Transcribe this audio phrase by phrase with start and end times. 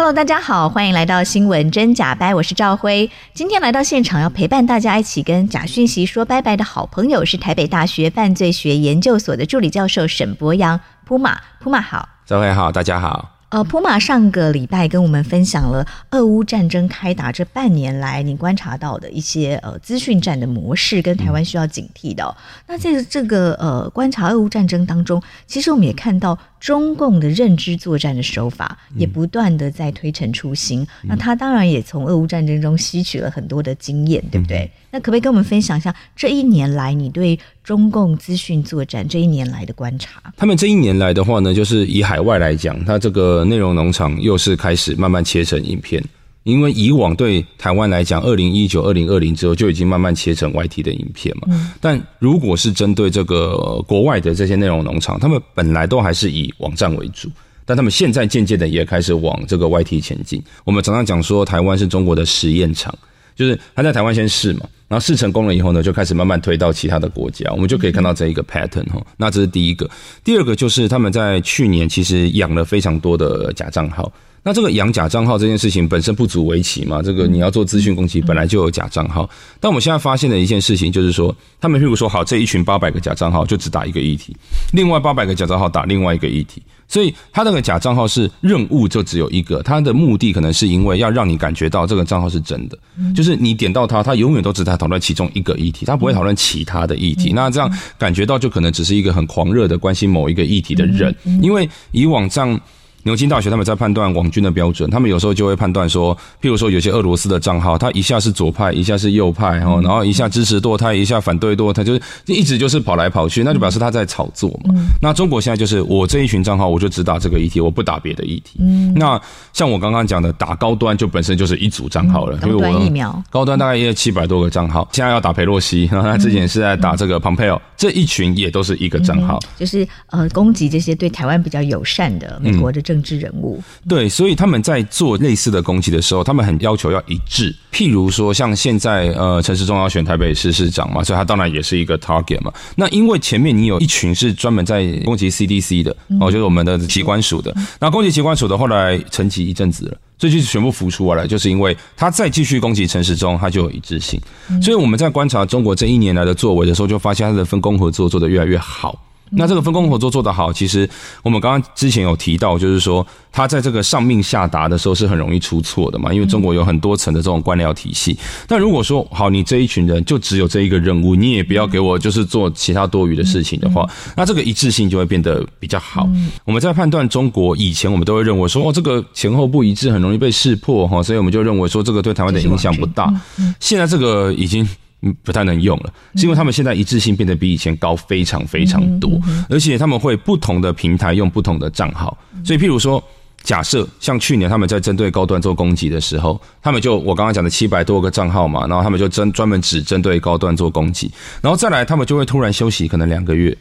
[0.00, 3.10] Hello，大家好，欢迎来到新闻真假掰，我是赵辉。
[3.34, 13.36] 今天来到现场要陪伴大家一起跟假讯息说拜拜的好朋友是台北大学犯罪学研究所的助理教授沈博洋，Puma Puma 好，赵辉好，大家好。
[13.50, 22.34] 呃，Puma 上个礼拜跟我们分享了俄乌战争开打这半年来，你观察到的一些呃资讯战的模式跟台湾需要警惕的
[22.68, 30.82] 那在这个呃观察俄乌战争当中，其实我们也看到中共的认知作战的手法也不断的在推陈出新。
[30.82, 34.58] 嗯、那他当然也从俄乌战争中吸取了很多的经验，对不对？
[34.58, 46.04] 嗯、那可不可以跟我们分享一下这一年来你对中共资讯作战这一年来的观察，他们这一年来的话呢，就是以海外来讲，它这个内容农场又是开始慢慢切成影片，
[46.44, 51.42] 因为以往对台湾来讲，二零一九、二零二零之后就已经慢慢切成 YT 的影片嘛。
[51.50, 57.28] 嗯、但如果是针对这个国外的这些内容农场，他们本来都还是以网站为主，
[57.66, 60.42] 但他们现在渐渐的也开始往这个 YT 前进。
[60.64, 62.92] 我们常常讲说，台湾是中国的实验场，
[63.36, 64.60] 就是他在台湾先试嘛。
[64.88, 69.00] 然后试成功了以后呢，就开始慢慢推到其他的国家，我们就可以看到这一个 pattern 哈。
[69.16, 69.88] 那这是第一个，
[70.24, 74.10] 第二个就是他们在去年其实养了非常多的假账号。
[74.42, 79.28] 那这个养假账号这件事情本身不足为奇嘛，这个你要做资讯攻击，本来就有假账号。
[79.60, 84.34] 但我们现在发现的一件事情就是说，他们譬如说，好，这一群八百个假账号就只打一个议题，
[84.72, 86.62] 另外八百个假账号打另外一个议题。
[86.88, 92.76] 所以他那个假账号是任务就只有一个，他的目的可能是因为要让你感觉到这个账号是真的，
[93.14, 97.32] 就是你点到他，他永远都只在讨论其中一个议题，他不会讨论其他的议题。
[97.32, 102.58] 那这样感觉到就可能只是一个很狂热的关心某一个议题的人，因为以往这样。
[103.04, 114.74] 牛津大学他们在判断网军的标准，他们有时候就会判断说，譬如说有些俄罗斯的账号，他一下是左派，一下是右派，然后然后一下支持堕胎，一下反对堕胎，就是一直就是跑来跑去，那就表示他在炒作嘛。
[115.00, 118.60] 那中国现在就是我这一群账号，我就只打这个议题，我不打别的议题。
[118.94, 119.18] 那
[119.54, 132.82] 像我刚刚讲的，打高端就本身就是一组账号了，高端疫苗，高端大概也有七百多个账号，现在要打裴洛西，然后他之前是在打这个蓬佩奥，这一群也都是一个账号，就是呃攻击这些对台湾比较友善的美国的。
[132.90, 137.54] 政治人物对，所以他们在做类似的攻击的时候，他们很要求要一致。
[137.72, 142.52] 譬如说，像现在呃，陈时中要选台北市市长嘛，所以他当然也是一个 target 嘛。
[142.74, 147.54] 那因为前面你有一群是专门在攻击 CDC 的，哦，就是我们的机关署的。
[147.78, 154.20] 那攻击机关署的后来沉寂一阵子了，这就全部浮出来了，就是因为他再继续攻击陈时中，他就有一致性。
[154.60, 159.00] 所以我们在观察中国这一年来的作为的时候，就发现他的分工合作做得越来越好。
[159.30, 160.88] 那这个分工合作做得好，其实
[161.22, 168.18] 我们刚刚之前有提到，就是说他在这个上命下达的时候是很容易出错的嘛，因为中国有很多层的这种官僚体系。
[168.48, 176.08] 但如果说好，你这一群人就只有这一个任务，你也不要给我就是做其他多余的事情的话，那这个一致性就会变得比较好。
[176.44, 183.12] 我们在判断中国以前，我们都会认为说哦，这个前后不一致，很容易被识破哈，所以我们就认为说这个对台湾的影响不大。
[183.60, 184.68] 现在这个已经。
[185.02, 189.18] 嗯，不太能用了，是因为他们现在一致性变得比以前高非常非常多，
[189.48, 193.02] 而且他们会不同的平台用不同的账号，所以譬如说，
[193.42, 201.10] 假设像去年他们在针对高端做攻击的时候，他们就我刚刚讲的七百多个账号嘛，然后他们就针专门只针对高端做攻击，
[201.40, 203.56] 然后再来他们就会突然休息可能两个月。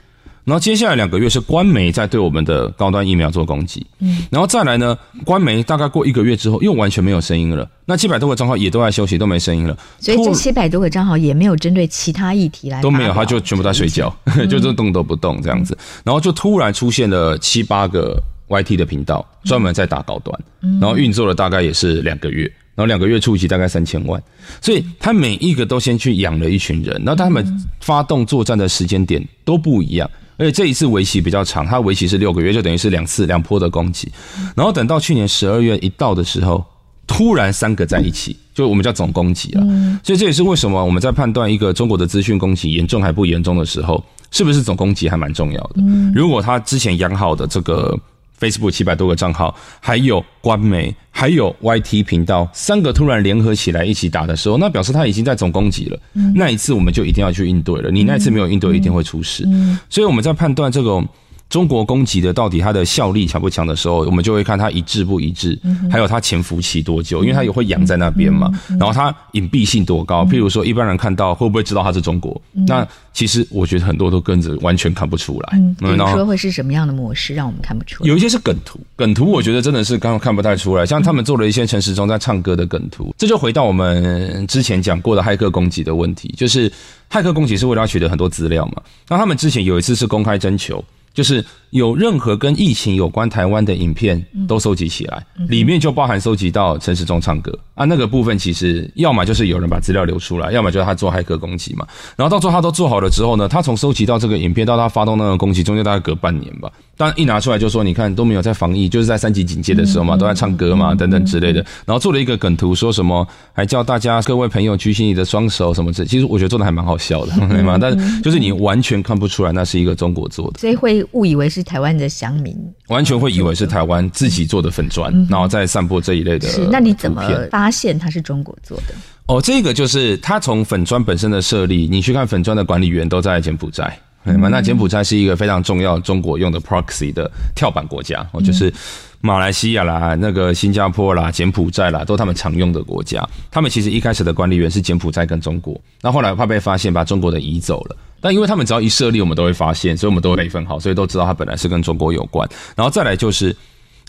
[0.50, 14.12] 然后接下来两个月是官媒在对我们的高端疫苗做攻击，嗯，然后再来呢，官媒大概过一个月之后又完全没有声音了，那七百多个账号也都在休息，都没声音了，所以这七百多个账号也没有针对其他议题来，都没有，他就全部在睡觉，
[14.50, 20.36] 就是动都不动这样子，然后就突然出现了七八个 YT 的频道，专门在打高端，
[20.82, 24.20] 然后运作了大概也是两个月，然后两个月触及大概三千万，
[24.62, 27.46] 所以他每一个都先去养了一群人，然后他们
[27.82, 30.10] 发动作战的时间点都不一样。
[30.40, 34.12] 而且这一次为期比较长，它为期是六个月，就等于是两次两波的攻击。
[34.56, 36.66] 然后等到去年十二月一到的时候，
[37.06, 39.62] 突然三个在一起，就我们叫总攻击啊。
[40.02, 45.84] 所以这也是为什么我们在判断一个中国的资讯攻击严重还不严重的时候，是不是总攻击还蛮重要的。
[46.16, 47.96] 如果他之前养好的这个。
[48.40, 56.00] Facebook 七百多个账号，还有官媒，还有 YT 频道，三个突然联合起来一起打的时候，那表示他已经在总攻击了。
[56.36, 57.92] 那一次我们就一定要去应对了。
[57.92, 59.46] 你那一次没有应对，一定会出事。
[59.90, 61.08] 所以我们在判断这种
[61.50, 65.60] 中国攻击的到底它的效力强不强的时候，我们就会看它一致不一致，
[65.92, 68.52] 还有它潜伏期多久，因为它也会养在那边嘛。
[68.80, 70.24] 然后它隐蔽性多高？
[70.24, 72.40] 譬如说，一般人看到会不会知道它是中国？
[72.68, 75.60] 那其实我觉得很多都跟着完全看不出来。
[75.80, 78.08] 比如说会是什么样的模式让我们看不出来？
[78.08, 80.86] 有一些是梗图，梗图我觉得真的是刚刚看不太出来。
[80.86, 86.72] 像他们做了一些陈时中在唱歌的梗图，这就回到我们之前讲过的骇客攻击的问题，就是
[87.10, 88.84] 骇客攻击是为了要取得很多资料嘛。
[89.08, 90.84] 那他们之前有一次是公开征求。
[91.14, 101.86] 就是有任何跟疫情有关台湾的影片都收集起来，里面就包含收集到陈时中唱歌啊，那个部分其实要么就是有人把资料流出来，要么就是他做骇客攻击嘛。
[102.16, 106.72] 然后到最后他都做好了之后呢，他从收集到这个影片到他发动那个攻击，中间大概隔半年吧。
[106.98, 111.66] 但一拿出来就说，你看都没有在防疫，就是在三级警戒的时候嘛，都在唱歌嘛，等等之类的。
[111.86, 116.08] 然后做了一个梗图，说什么还叫大家各位朋友举起你的双手什么之类。
[116.10, 117.78] 其实我觉得做的还蛮好笑的，对吗？
[117.80, 122.56] 但是就是你完全看不出来那是一个中国做的，所以会误以为是台湾的乡民，
[122.88, 126.48] 完全会以为是台湾自己做的粉砖，然后再散播这一类的。
[126.48, 127.22] 是，那你怎么
[127.52, 128.94] 发现它是中国做的？
[129.28, 133.98] 哦，这个就是它从粉砖本身的设立，你去看粉砖的管理员都在柬埔寨。
[134.24, 138.72] 那柬埔寨是一个非常重要中国用的 proxy 的跳板国家，哦，就是
[139.22, 143.28] 马来西亚啦、那个新加坡啦、柬埔寨啦，都他们常用的国家。
[143.52, 147.96] 他们其实一开始的管理员是柬埔寨跟中国，那后来怕被发现，把中国的移走了。
[148.22, 152.48] 但因为他们只要一设立，我们都会发现，所以我们都会备份好，所以都知道他本来是跟中国有关。
[152.76, 153.56] 然后再来就是。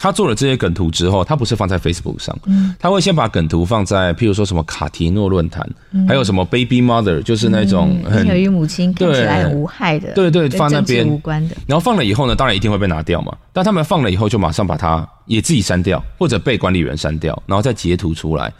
[0.00, 2.36] 他做了这些梗图之后，他不是放在 Facebook 上，
[2.78, 5.68] 他会先把梗图放在，譬如说什么卡提诺论坛，
[6.08, 11.56] 还有什么 Baby Mother，就是那种很小于母亲看起来很无害的，对对，放那边无关的。
[11.66, 13.36] 然后放了以后呢，当然一定会被拿掉嘛。
[13.52, 18.50] 但他们放了以后，就马上把它也自己删掉，或者被管理员删掉，然后再截图出来，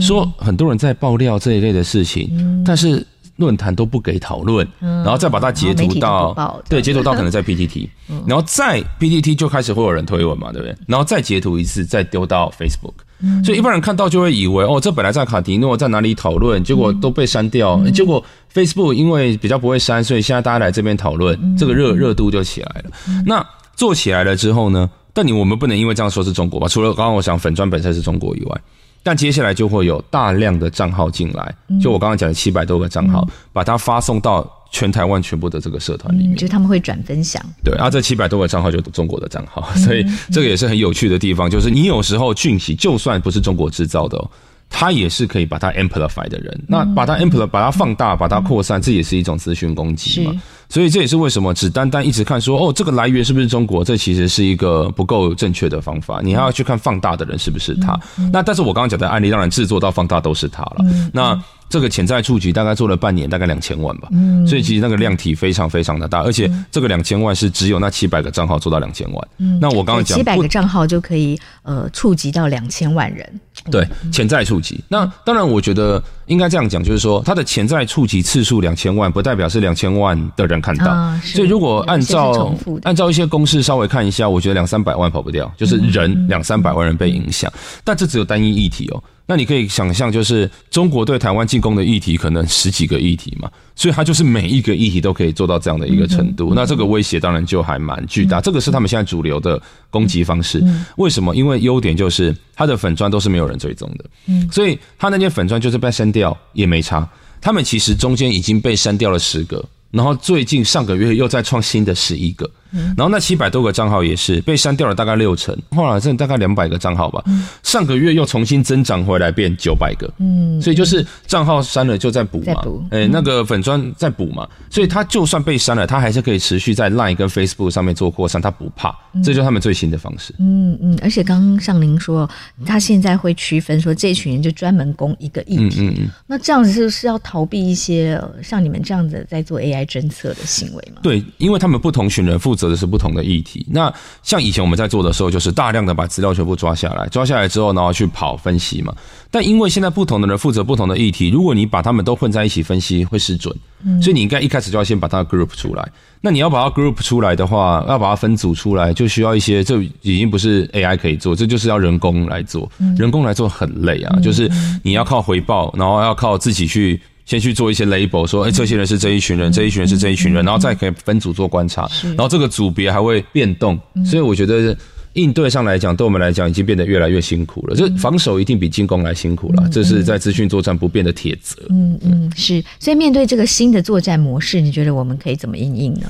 [0.00, 3.06] 说很多人在爆料这一类的事情，但是。
[3.38, 7.88] 论坛都不给讨论，然后再把它截图到，对，截图到可能在 PTT，
[8.26, 10.76] 然后再 PTT 就开始会有人推文嘛，对不对？
[10.86, 22.90] 然后再截图一次，再丢到 Facebook，所以一般人看到就会以为哦，这本来在卡迪诺在哪里讨论，结果都被删掉，结果 Facebook 因为比较不会删，所以现在大家来这边讨论，这个热热度就起来了。
[23.24, 23.44] 那
[23.76, 24.90] 做起来了之后呢？
[25.14, 26.68] 但你我们不能因为这样说是中国吧？
[26.68, 28.60] 除了刚刚我想粉砖本身是中国以外。
[29.02, 37.42] 但接下来就会有大量的账号进来，就我刚刚讲的七百多个账号，把它发送到全台湾全部的这个社团里面，就他们会转分享。
[37.64, 44.30] 对，啊，这七百多个账号就是中国的账号，所以这个也是很有趣的地方，就是你有时候讯息就算不是中国制造的哦。
[44.70, 50.32] 他也是可以把它 amplify 的人，那把它 amplify，把它放大，把它扩散，这也是一种资讯攻击嘛。
[50.68, 56.20] 所以这也是为什么只单单一直看说哦，这个来源是不是中国，这其实是一个不够正确的方法。
[56.22, 57.98] 你还要去看放大的人是不是他。
[58.30, 60.84] 那但是我刚刚讲的案例，当然制作到放大都是他了。
[61.10, 64.08] 那这个潜在触及大概做了半年，大概两千万吧。
[64.12, 69.28] 嗯，所以其实那个量体非常非常的大，而且这个两千万是只有那七百个账号做到两千万。
[69.38, 73.40] 嗯，那我刚刚讲七百个账号就可以呃触及到两千万人。
[73.70, 74.82] 对，潜在触及。
[74.88, 81.16] 那当然，我觉得应该这样讲，就是说它的潜在触及次数两千万，不代表是两千万的人看到。
[81.22, 87.52] 所以如果按照按照一些公式稍微看一下，我觉得两三百万跑不掉，就是人两三百万人被影响。
[87.84, 89.02] 但这只有单一议题哦。
[89.30, 96.54] 那你可以想象，就是中国对台湾进攻的议题可能十几个议题嘛，所以它就是每一个议题都可以做到这样的一个程度。
[96.54, 98.40] 那这个威胁当然就还蛮巨大。
[98.40, 99.60] 这个是他们现在主流的
[99.90, 100.64] 攻击方式。
[100.96, 101.36] 为什么？
[101.36, 107.06] 因为优点就是它的粉砖都是没有人追踪的，所以它那些粉砖就是被删掉也没差。
[107.38, 112.50] 他们其实中间已经被删掉了十个，然后最近上个月又再创新的十一个。
[112.96, 117.22] 然后那七百多个账号也是被删掉了，大概六成，后来剩大概两百个账号吧。
[117.62, 120.12] 上个月又重新增长回来，变九百个。
[120.18, 124.46] 嗯，所以就是账号删了就再补嘛，哎，那个粉专再补嘛。
[124.68, 128.94] 所以他就算被删了，他还是可以持续在 Line 跟 Facebook 上面做扩散，他不怕。
[129.24, 130.34] 这就是他们最新的方式。
[130.38, 132.28] 嗯嗯，而且刚刚像您说，
[132.66, 135.80] 他现在会区分说这群人就专门攻一个议题。
[135.80, 136.08] 嗯嗯。
[136.26, 141.00] 那这样子是不是要逃避一些像你们这样子在做 AI 侦测的行为吗？
[141.02, 142.57] 对，因为他们不同群人负。
[142.58, 143.64] 责的是不同的议题。
[143.70, 148.92] 那像以前我们在做的时候，就是大量的把资料全部抓下来，抓下来之后，然后去跑分析嘛。
[149.30, 153.54] 但因为现在不同的人负责不同的议题，如果你把他们都混在一起分析，会失准。
[154.02, 155.88] 所以你应该一开始就要先把它 group 出来。
[156.20, 162.68] 那你要把它 group 出来的话，要把它分组出来，就需要一些，这已经不是 AI 可以做，这就是要人工来做。
[162.96, 164.50] 人工来做很累啊，就是
[164.82, 167.00] 你要靠回报，然后要靠自己去。
[167.28, 174.74] 先去做一些 label，说，哎，这些人是这一群人，这一群人是这一群人，然后再可以分组做观察，然后这个组别还会变动，所以我觉得
[175.12, 177.76] 应对上来讲，对我们来讲已经变得越来越辛苦了。
[177.76, 181.62] 这防守一定比进攻来辛苦了，这是在资讯作战不变的铁则。
[181.68, 182.64] 嗯嗯，是。
[182.80, 186.08] 所以面对这个新的作战模式，你觉得我们可以怎么应应呢？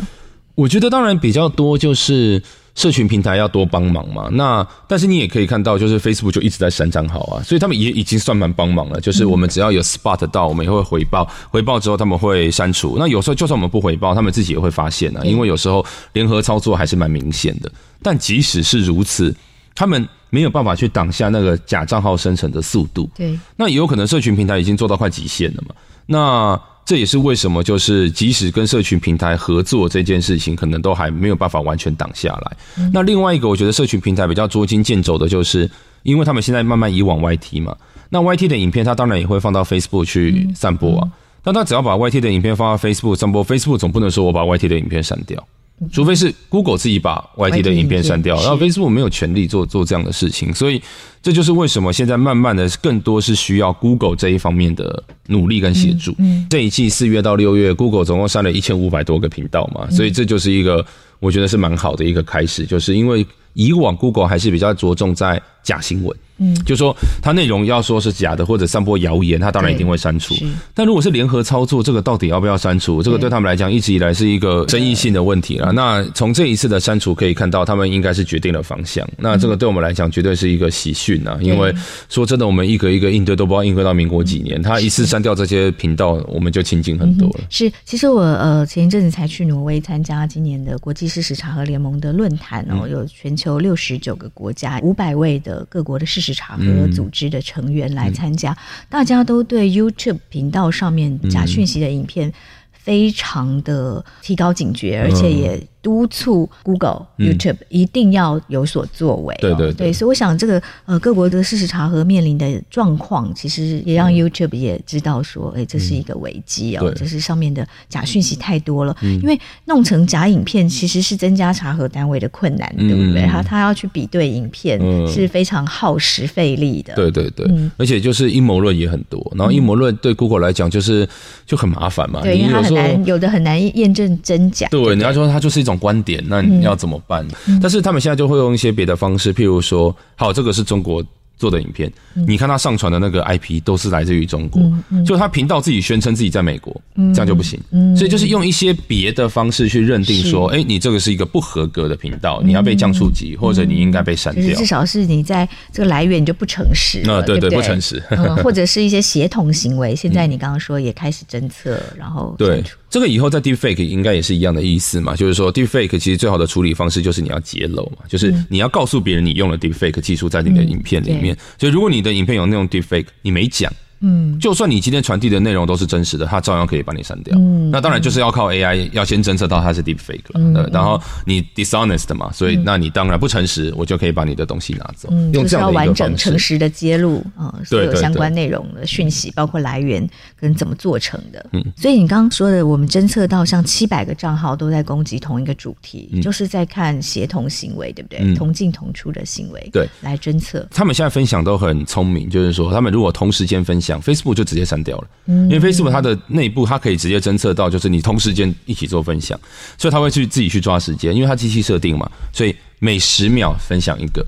[0.54, 2.40] 我觉得当然比较多就是。
[2.78, 4.28] 社群平台要多帮忙嘛？
[4.30, 9.00] 那但是你也可以看到，就是 Facebook 就一直在删账号啊，所以他们也已经算蛮帮忙了。
[9.00, 12.94] 就是我们只要有 spot 到，我们也会回报，回报之后他们会删除。
[12.96, 17.68] 那有时候就算我们不回报，他们自己也会发现啊，因为有时候联合操作还是蛮明显的。
[18.00, 19.34] 但即使是如此，
[19.74, 23.10] 他们没有办法去挡下那个假账号生成的速度。
[23.16, 25.74] 对，那也有可能社群平台已经做到快极限了嘛？
[26.06, 26.60] 那。
[26.88, 32.56] 这也是为什么，就是即使跟社群平台合作这件事情，可能都还没有办法完全挡下来。
[32.94, 35.70] 那另外一个，我觉得社群平台比较捉襟见肘的，就是
[36.02, 37.76] 因为他们现在慢慢移往 YT 嘛。
[38.08, 41.06] 那 YT 的影片，它当然也会放到 Facebook 去散播啊。
[41.42, 45.46] 但他只要把 YT 的影片放到 Facebook 散播，Facebook 总不能说我把 YT 的影片删掉。
[45.92, 50.82] 除非是 Google 自己把 YT 的影片删掉，然后 Facebook 没有权利做做这样的事情，所以
[51.22, 56.14] 这就是为什么现在慢慢的更多是需要 Google 这一方面的努力跟协助。
[56.50, 60.84] 这一季四月到六月，Google 总共删了一千五百多个频道嘛，所以这就是一个
[61.20, 63.24] 我觉得是蛮好的一个开始，就是因为
[63.58, 66.16] 以往 Google 还是比较着重在假新闻。
[66.40, 70.36] 嗯，就说它内容要说是假的或者散播谣言，它当然一定会删除。
[70.72, 73.02] 但如果是联合操作，这个到底要不要删除？
[73.02, 75.72] 这个对他们来讲一直以来是一个争议性的问题了。
[75.72, 79.04] 那从这一次的删除可以看到，他们应该是决定了方向。
[79.16, 81.36] 那这个对我们来讲绝对是一个喜讯啊！
[81.42, 81.74] 因为
[82.08, 87.40] 说真的，我们一个一个应对都不知道应对到民国几年，他一次删掉这些频道，我们就清静很多了。
[87.50, 96.98] 是，其实我呃前一阵子才去挪威参加今年的国际事实查核联盟的论坛哦，有全球六十九个国家五百位的各国的事实查核组。
[96.98, 98.54] 组织的成员来参加，
[98.90, 102.30] 大家都对 YouTube 频道上面假讯息的影片
[102.70, 105.66] 非常的提高警觉，而且也。
[105.88, 109.34] 督促 Google、YouTube 一定要有所作为。
[109.40, 118.94] 对对对，所以我想这个呃各国的事实查核面临的状况，其实也让 YouTube 也知道说，哎，这是一个危机哦，就是上面的假讯息太多了。
[119.00, 123.26] 因为弄成假影片，其实是增加查核单位的困难，对不对？
[123.26, 124.78] 他他要去比对影片
[125.08, 126.94] 是非常耗时费力的。
[126.94, 131.08] 对对对，而且就是阴谋论也很多，然后阴谋论对 Google 来讲就是
[131.46, 134.68] 就很麻烦嘛，对，因为它很难，有的很难验证真假。
[134.70, 137.26] 对，你要说它就是一种观点，那你要怎么办？
[137.46, 141.04] 嗯、但是他们现在就会用一些别的方式，譬如说，好，这个是中国。
[141.38, 141.90] 做的影片，
[142.26, 144.60] 你看他上传的那个 IP 都是来自于中国，
[145.06, 146.78] 就他频道自己宣称自己在美国，
[147.14, 147.58] 这样就不行。
[147.96, 154.58] 所以就是用一些别的方式去认定说，哎，你这个是一个不合格的频道，你要被降触及，或者你应该被删掉。
[154.58, 158.02] 至少是你在这个来源你就不诚实，那对对，不诚实，
[158.42, 159.94] 或者是一些协同行为。
[159.94, 171.27] 现在你刚刚说也开始侦测，然后对这个以后在 Deepfake 应该也是一样的意思嘛，就是说 Deepfake 其实最好的处理方式就是你要揭露嘛，就是你要告诉别人你用了 Deepfake 技术在你的影片里面。
[171.58, 173.72] 所以，如果你的影片有那种 defake，你没讲。
[174.00, 177.36] 嗯，就算你今天传递的内容都是真实的，它照样可以把你删掉。
[177.36, 180.34] 嗯，那当然就是要靠 AI，要先侦测到它是 deepfake 了。
[180.36, 185.08] 嗯，然后你 dishonest 嘛，所以那你当然不诚实，我就可以把你的东西拿走。
[185.10, 191.44] 嗯，用这样的一个，就是要完整、诚实的揭露啊，所有相关内容的讯息，包括来源跟怎么做成的。
[191.52, 198.32] 嗯，所以你刚刚说的，我们侦测到像七百个账号都在攻击同一个主题，就是在看协同行为，对不对？
[198.36, 200.64] 同进同出的行为，对，来侦测。
[200.70, 203.87] 他们现在分享都很聪明，就是说他们如果同时间分享。
[203.88, 209.38] 讲 Facebook 就直接删掉了，因为 Facebook 它的内部它可以直接侦测到，就是你同时间一起做分享，
[209.78, 214.24] 所以它会去自己去抓时间，因为它机器设定嘛，所以每十秒分享一个，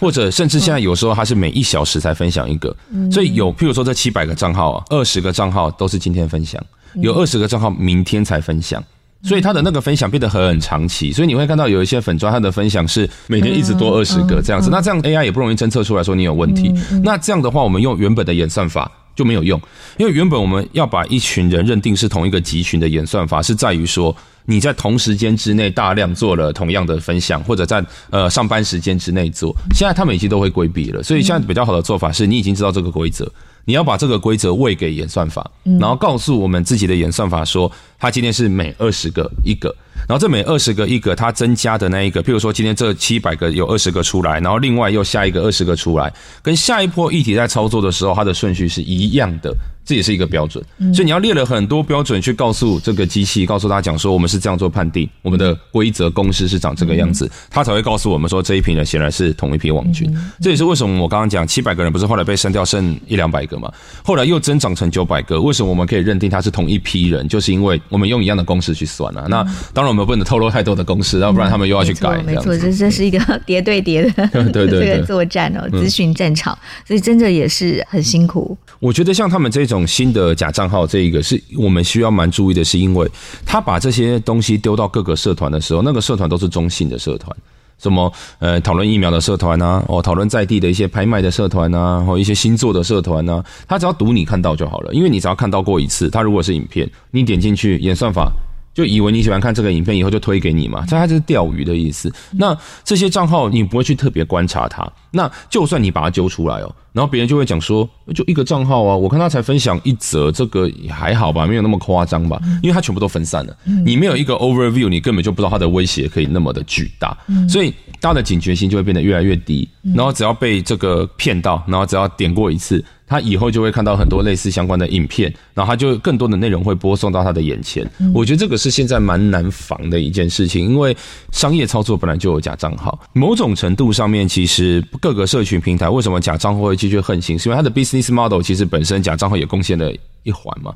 [0.00, 2.76] 或者甚至现在有时候它是每一小时才分享一个，
[3.12, 6.60] 所以有譬如说这七百个账号啊，二十个账号都是今天分享，
[6.96, 8.82] 有二十个账号明天才分享。
[9.26, 14.68] 所以他的那个分享变得很长期，所以你会看到有一些粉专，他的分享是每天一直多二十个这样子。
[14.70, 16.70] 那这样 AI 也不容易侦测出来说你有问题。
[17.02, 19.60] 那这样的话，我们用原本的演算法就没有用，
[19.98, 24.14] 因为原本我们要把一群人认定是同一个集群的演算法，是在于说
[24.46, 29.54] 你在同时间之内大量做了同样的分享，或者在呃上班时间之内做。
[29.74, 33.30] 现在他们已经都会规避了，所以现在比较好的做法是你已经知道这个规则。
[33.66, 39.74] 你要把这个规则喂给演算法，然后告诉我们自己的演算法说，它今天是每二十个一个，
[40.06, 49.54] 然后这每二十个一个，它增加的那一个，譬如说今天这七百个有二十个出来，然后另外又下一个二十个出来，跟下一波一体在操作的时候，它的顺序是一样的。
[49.84, 50.64] 这也是一个标准，
[50.94, 60.10] 所以你要列了很多标准去告诉这个机器，告诉他讲说我们是这样做判定，我们的规则公式是长这个样子，它才会告诉我们说这一批人显然是同一批网军。
[60.40, 63.70] 这也是为什么我刚刚讲七百个人不是后来被删掉剩一两百个嘛，
[64.02, 67.28] 后来又增长成九百个，为什么我们可以认定他是同一批人？
[67.28, 69.26] 就是因为我们用一样的公式去算啊。
[69.28, 72.22] 那当然我们不能透露太多的公式，要不然他们又要去改。
[72.22, 78.56] 没错，这这是一个叠对叠的 对对 这个作战哦，资讯战场，所以真的也是很辛苦。
[78.80, 79.73] 我觉得像他们这种。
[79.74, 83.10] 种新的假账号，这一个是我们需要蛮注意的，是因为
[83.44, 87.36] 他把这些东西丢到各个社团的时候，那个社团都是中性的社团。
[87.76, 98.32] 什么呃，讨论疫苗的社团啊，哦，讨论在地的一些拍卖的社团啊，或一些星座的社团啊，他只要赌你看到就好了，因为你只要看到过一次，他如果是影片，你点进去演算法。
[98.72, 102.12] 就以为你喜欢看这个影片，以后就推给你嘛，这它就是钓鱼的意思。
[102.32, 117.14] 那这些账号你不会去特别观察它，那就算你把它揪出来哦，然后别人就会讲说，就一个账号啊，我看他才分享一则，这个也还好吧，没有那么夸张吧，因为他全部都分散了，你没有一个 overview，你根本就不知道他的威胁可以那么的巨大，
[117.48, 122.82] 所以大家的警觉性就会变得越来越低，然后只要被这个骗到，然后只要点过一次。
[123.06, 127.88] 他以后就会看到很多类似相关的影片，然后他就更多的内容会播送到他的眼前。
[128.14, 130.96] 我觉得这个是现在蛮难防的一件事情，因为
[131.30, 139.92] 商业操作本来就有假账号，某种程度上面，其实各个社群平台为什么假账号会继续横行，是因为它的 business model 其实本身假账号也贡献了
[140.22, 140.74] 一环嘛。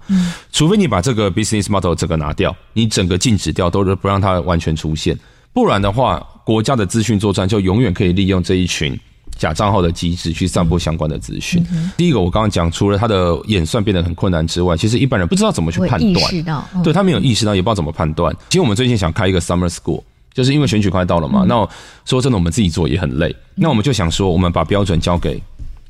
[0.52, 5.18] 除非你把这个 business model 整个拿掉，你整个禁止掉，都是不让它完全出现，
[5.52, 8.98] 不然的话，国家的资讯作战就永远可以利用这一群。
[9.38, 11.64] 假账号的机制去散播相关的资讯。
[11.72, 16.04] 嗯、第一个，我刚刚讲，除了他的演算变得很困难之外，其实一般人不知道怎么去判断。
[16.04, 18.34] 意识到，对他没有意识到，也不知道怎么判断。
[18.50, 20.02] 其实我们最近想开一个 summer school，
[20.34, 21.44] 就是因为选举快到了嘛。
[21.44, 21.68] 嗯、那
[22.04, 23.34] 说真的，我们自己做也很累。
[23.54, 25.40] 那我们就想说，我们把标准交给。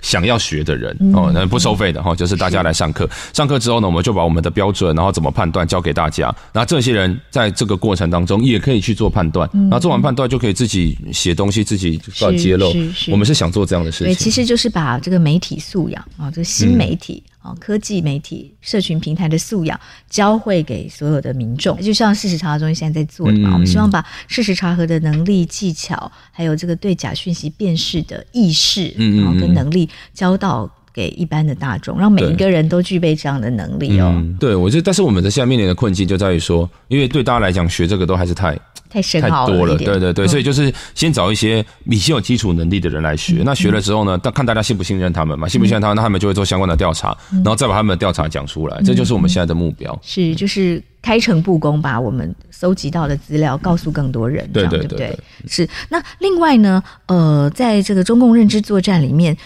[0.00, 3.08] 想要学的人哦，那不收费的哈，就是大家来上课。
[3.32, 6.34] 上课之后呢，我们就把我们的标准，然后怎么判断交给大家。
[6.52, 12.72] 那这些人在这个过程当中也可以去做判断，然后做完判断就可以自己写东西，自己做揭露。
[13.10, 14.06] 我们是想做这样的事情。
[14.06, 17.22] 对，其实就是把这个媒体素养啊，这个新媒体。
[17.58, 19.78] 科技媒体、社群平台的素养
[20.10, 23.54] 教会给所有的民众，就像事实查核中心现在在做的嘛。
[23.54, 34.22] 我们希望把事实查核的能力、技巧，还有这个对假讯息辨识的意识，然后跟能力教到给一般的大众，让每一个人都具备这样的能力哦。
[34.38, 38.58] 对，我觉得，但是我们的现在面临的困境就在于说，因为对大家来讲，学这个都还是太。
[38.88, 43.42] 太深太多了，对对对，所以就是先找一些已经有基础能力的人来学。
[43.44, 48.80] 那学了之后呢，看大家信不信任他们嘛，信不信任他们，那他们就会做相关的调查，然后再把他们的调查讲出来。
[48.82, 49.98] 这就是我们现在的目标。
[50.02, 55.18] 是，就是开诚布公，把我们搜集到的资料告诉更多人，这样对不对？
[55.46, 55.68] 是。
[55.88, 59.36] 那另外呢，呃，在这个中共认知作战里面。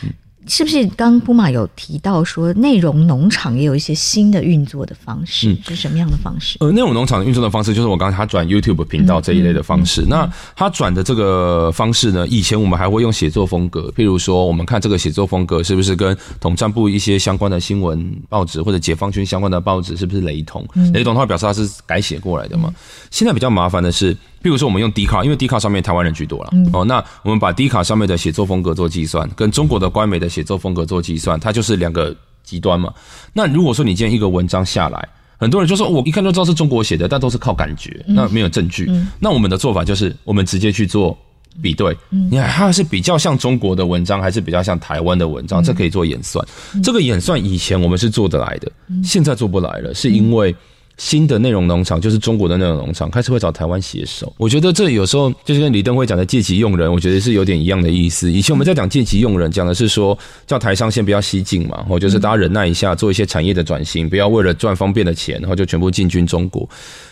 [0.47, 5.57] 是不是刚 Puma 有提到说，内容农场也有一些新的运作的方式？
[5.65, 6.57] 是什么样的方式？
[6.61, 10.05] 呃，内容农场的运作的方式就是我刚才他转 YouTube 频道这一类的方式。
[10.09, 12.27] 那他转的这个方式呢？
[12.29, 20.67] 以前我们还会用写作风格，譬如说，我们看这个写作风格是不是跟统战部一些相关的新闻报纸或者解放军相关的报纸是不是雷同？
[20.93, 22.73] 雷同的话，表示他是改写过来的嘛。
[23.11, 24.17] 现在比较麻烦的是。
[24.43, 32.93] 譬如说，我们用 D 卡，因为 D 卡上面台湾人居多了，哦，那我们把 D 卡上面的写作风格做计算，跟中国的官媒的写作风格做计算，它就是两个极端嘛。
[33.35, 38.91] 那如果说你今天一个文章下来，很多人就说，我一看就知道是中国写的，但都是靠感觉，那没有证据。
[39.21, 41.17] 那我们的做法就是，我们直接去做
[41.61, 46.45] 比对，你看它是比较像中国的文章，还是比较像台湾的文章，这可以做演算。
[46.83, 48.73] 这个演算以前我们是做得来的，
[49.05, 50.55] 现在做不来了，是因为。
[50.99, 54.33] 新的内容农场就是中国的内容农场，开始会找台湾写手。
[54.37, 58.31] 我觉得这有时候就是跟李登辉讲的借机用人，我觉得是有点一样的意思。
[58.31, 66.69] 以前我们在讲借机用人，讲的是说叫台商先不要西进嘛，或就是大家忍耐一下，做一些产业的转型，不要为了赚方便的钱，然后就全部进军中国。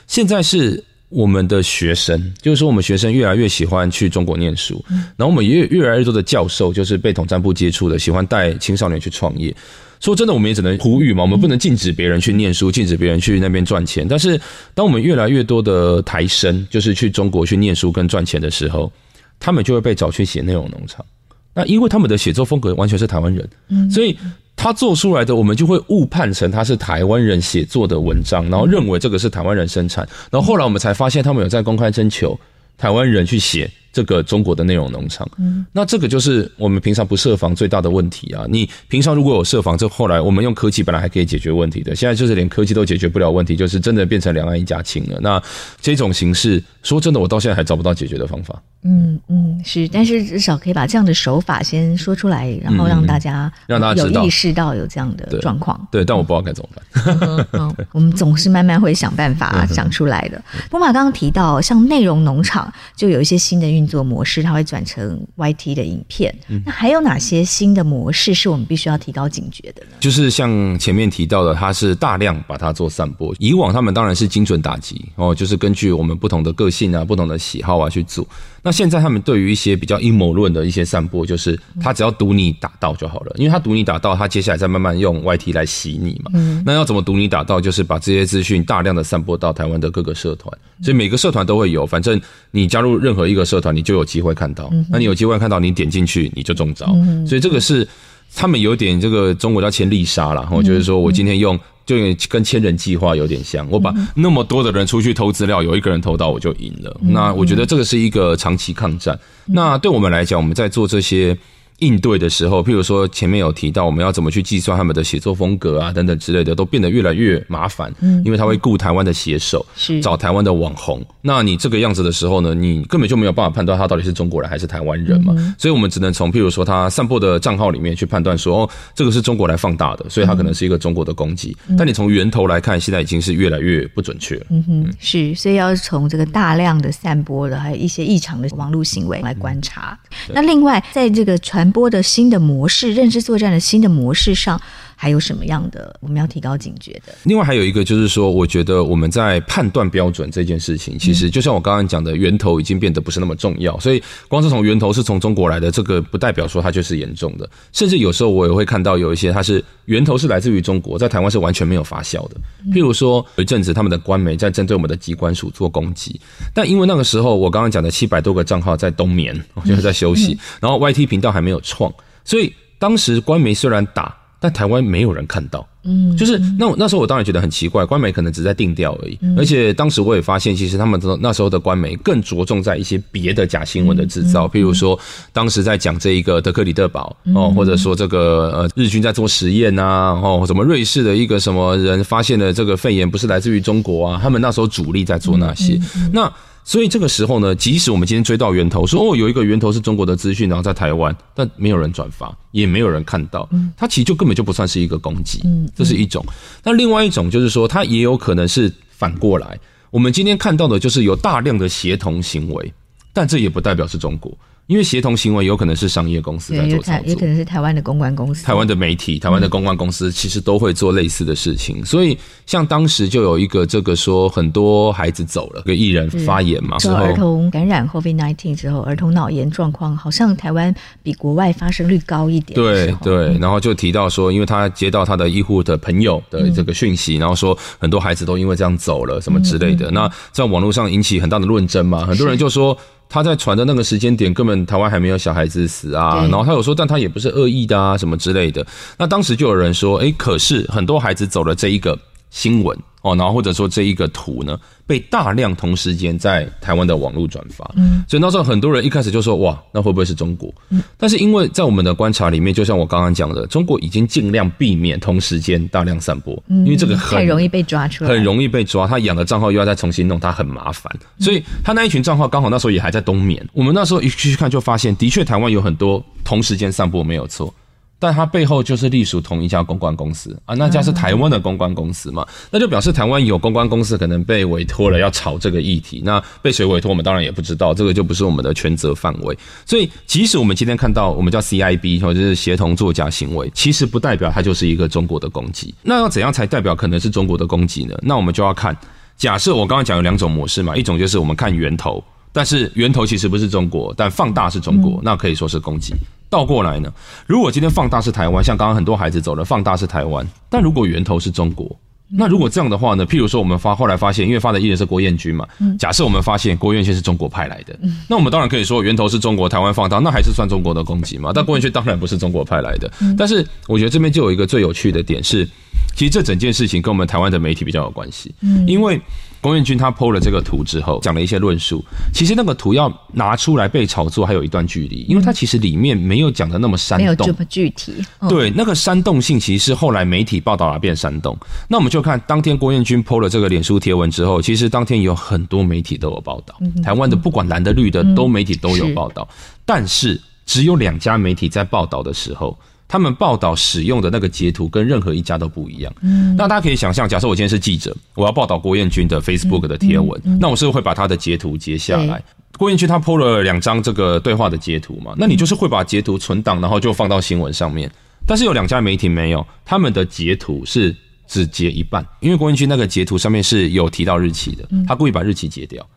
[0.07, 4.85] 现在是我们的学生，就是说我们学生越来越喜欢去中国念书，
[5.17, 9.53] 然后我们也越来越多的教授就是被统战部接触的，喜欢带青少年去创业。
[10.01, 14.07] 说真的，我们也只能呼吁嘛，我们不能禁止别人去念书，禁止别人去那边赚钱。
[14.09, 14.41] 但是，
[14.75, 18.91] 当我们越来越多的台生就是去中国去念书跟赚钱的时候，
[19.39, 21.05] 他们就会被找去写内容农场。
[21.53, 24.17] 那因为他们的写作风格完全是台湾人，所以
[24.57, 30.09] 他做出来的，我们就会误判成他是台湾人写作的文章，然后认为这个是台湾人生产。
[30.31, 32.39] 然后后来我们才发现，他们有在公开征求
[32.79, 33.71] 台湾人去写。
[33.93, 38.45] 这个中国的内容农场，嗯，那这个就是我们平常不设防最大的问题啊。
[38.49, 45.19] 你平常如果有设防，这后来我们用科技本来还可以解决问题的，现在就是连科技都解决不了问题，就是真的变成两岸一家亲了。
[45.21, 45.43] 那
[45.81, 48.63] 这种形式，说真的，我到现在还找不到解决的方法。
[48.83, 55.89] 嗯嗯，是，但是至少可以把这样的手法先说出来，然后让大家让大家有意识到有这样的状况。
[55.91, 57.47] 对，但我不知道该怎么办。
[57.53, 60.41] 嗯， 我们总是慢慢会想办法想出来的。
[60.71, 63.80] 波马刚刚提到，像内容农场就有一些新的运。
[63.81, 66.35] 运作模式，它会转成 YT 的影片。
[66.67, 69.93] 那还有哪些新的模式是我们必须要提高警觉的呢？
[69.99, 73.35] 就是像前面提到的，它是大量把它做散播。
[73.39, 78.27] 以往他们当然是精准打击哦，就是根据我们不同的个性啊、不同的喜好啊去做。
[78.63, 86.31] 那现在他们对于一些比较阴谋论的一些散播，就是他只要赌你打到就好了，因为他赌你打到，他接下来再慢慢用 YT 来洗你嘛。
[86.65, 87.61] 那要怎么赌你打到？
[87.61, 92.21] 就是把这些资讯大量的散播到台湾的各个社团，所以每个社团都会有，反正
[92.51, 94.71] 你加入任何一个社团，你就有机会看到。
[94.91, 96.87] 那你有机会看到，你点进去你就中招。
[97.27, 97.87] 所以这个是
[98.35, 101.59] 他们有点这个中国叫千利杀啦，我就是说我今天用。
[101.99, 106.97] 就跟千人计划有点像，我把那么多的人出去偷资料，有一个人偷到，我就赢了。
[107.01, 109.19] 那我觉得这个是一个长期抗战。
[109.47, 111.37] 那对我们来讲，我们在做这些。
[111.81, 117.93] 应对的时候，譬如说前面有提到，我们要怎么去计算他们的写作风格啊，等等之类的，都变得越来越麻烦。
[118.01, 121.05] 嗯，因为他会雇台湾的写手，是找台湾的网红。
[121.23, 125.35] 那你这个样子的时候呢，你根本就没有办法判断他到底是中国人还是台湾人嘛。
[125.37, 131.57] 嗯、所以我们只能从譬如说他散播的账号里面去判断说，哦，这个是中国来放大的，所以他可能是一个中国的攻击。
[131.69, 134.47] 嗯、但你从源头来看，现在已经是越来越不准确了。
[134.51, 139.99] 嗯哼，是，所以要从这个大量的散播的，还有一些异常的网络行为来观察。
[140.29, 142.41] 嗯、那另外，在这个传播的新的。
[142.41, 144.61] 模式，认知作战的新的模式上，
[145.03, 147.15] 还有什么样的我们要提高警觉的？
[147.25, 153.81] 另外还有一个就是说，我觉得我们在判断标准这件事情，其实就像我刚刚讲的，源头已经变得不是那么重要。
[153.81, 157.49] 所以光是从源头是从中国来的，这个不代表说它就是严重的。
[157.73, 162.37] 甚至有时候我也会看到有一些它是源头是来自于中国，在台湾是完全没有发酵的。
[162.71, 166.21] 譬如说有一阵子他们的官媒在针对我们的机关署做攻击，
[166.53, 169.35] 但因为那个时候我刚刚讲的七百多个账号在冬眠，
[169.65, 171.91] 就是在休息，然后 YT 频道还没有创。
[172.23, 175.65] 所以当时官媒虽然打，但台湾没有人看到。
[175.83, 179.19] 嗯，就是那那时候我当然觉得很奇怪，官媒可能只在定调而已。
[179.39, 184.99] 而且当时我也发现，其实他们那时候的官媒更着重在一些别的假新闻的制造，譬如说
[185.33, 195.81] 当时在讲这一个德克里特堡哦，或者说这个呃日军在做实验呐，哦什么瑞士的一个什么人发现了这个肺炎不是来自于中国啊，他们那时候主力在做那些
[196.13, 196.31] 那。
[196.63, 205.43] 所以这个时候呢，即使我们今天追到源头，说哦有一个源头是中国的资讯，然后在台湾，但没有人转发，也没有人看到，它其实就根本就不算是一个攻击，
[205.75, 206.25] 这是一种。
[206.63, 209.59] 那另外一种就是说，它也有可能是反过来，
[209.91, 212.73] 我们今天看到的就是有大量的协同行为，
[213.13, 214.37] 但这也不代表是中国。
[214.71, 221.81] 因为协同行为有可能是商业公司在做操作，也可能是台湾的公关公司、台湾的媒体、台湾的公关公司，其实都会做类似的事情。
[221.81, 232.55] 嗯、所以，像当时就有一个这个说，很多孩子走了，个艺人发言嘛，说儿童感染 COVID-19 之后，儿童脑炎状况好像台湾比国外发生率高一点。
[232.55, 239.91] 对对，然后就提到说，因为他接到他的医护的朋友的这个讯息，嗯、然后说很多孩子都因为这样走了，什么之类的。
[239.91, 242.79] 那在网络上引起很大的论争嘛，很多人就说。
[243.11, 246.27] 他在传的那个时间点，根本台湾还没有小孩子死啊。
[246.31, 248.65] 然后他有说，但他也不是恶意的啊，什么之类的。
[248.97, 251.99] 那当时就有人说，诶，可是很多孩子走了这一个
[252.31, 260.53] 新闻哦，然后或者说这一个图呢，被大量同时间在台湾的网络转发，嗯，所以那时候很多人一开始就说哇，那会不会是中国？
[260.69, 268.87] 嗯，但是因为在我们的观察里面，就像我刚刚讲的，中国已经尽量避免同时间大量散播，因为这个很容易被抓出来，很容易被抓。
[268.87, 273.47] 他养的账号又要再重新弄，他很麻烦，所以他那一群账号刚好那时候也还在冬眠。
[273.53, 277.55] 我们那时候一去看就发现，的确台湾有很多同时间散播没有错。
[278.01, 289.39] 但它背后就是隶属同一家公关公司啊，那家是台湾的公关公司嘛，那就表示台湾有公关公司可能被委托了要炒这个议题，那被谁委托我们当然也不知道，这个就不是我们的权责范围。
[289.67, 295.75] 所以，即使我们今天看到我们叫 CIB 或者是协同作假行为，其实不代表它就是一个中国的攻击。
[295.83, 297.95] 那要怎样才代表可能是中国的攻击呢？
[298.01, 298.75] 那我们就要看，
[299.19, 305.93] 假设我刚刚讲有两种模式嘛，一种就是我们看源头，但是源头其实不是中国，但放大是中国，那可以说是攻击。
[306.31, 306.91] 倒过来呢？
[307.27, 310.27] 如果今天放大是台湾，像刚刚很多孩子走了，放大是台湾。
[310.49, 311.69] 但如果源头是中国，
[312.09, 313.05] 那如果这样的话呢？
[313.05, 315.47] 譬如说，我们发后来发现，因为发的艺人是郭彦均嘛，
[315.79, 321.33] 假设我们发现郭彦均是中国派来的，那我们当然可以说源头是中国，台湾放大，那还是算中国的攻击嘛？
[321.35, 322.91] 但郭彦均当然不是中国派来的。
[323.19, 325.49] 但是我觉得这边就有一个最有趣的点是，
[325.95, 328.33] 其实这整件事情跟我们台湾的媒体比较有关系，
[328.67, 329.01] 因为。
[329.41, 331.83] 郭彦军他 PO 了这个图之后，讲了一些论述。
[332.13, 337.95] 其实那个图要拿出来被炒作，还有一段距离，因为它其实里面没有讲的那么煽动，没有这么具体。
[338.29, 341.37] 对，那个煽动性其实是后来媒体报道而变煽动。
[341.69, 349.27] 那我们就看当天郭彦均 PO 了这个脸书贴文之后，其实当天有很多媒体都有报道，台湾的不管蓝的绿的都媒体都有报道，
[349.65, 352.59] 但是只有两家媒体在报道的时候。
[352.91, 355.95] 他们报道使用的那个截图跟任何一家都不一样。
[356.01, 362.21] 嗯，那大家可以想象，假设我今天是记者，我要报道郭彦均的 Facebook 的贴文，那我是不是会把他的截图截下来？
[362.59, 365.15] 郭彦均他 PO 了两张这个对话的截图嘛？
[365.17, 367.89] 那你就是会把截图存档，然后就放到新闻上面。
[368.27, 370.93] 但是有两家媒体没有，他们的截图是
[371.29, 375.89] 只截一半，因为郭彦均那个截图上面是有提到日期的，他故意把日期截掉。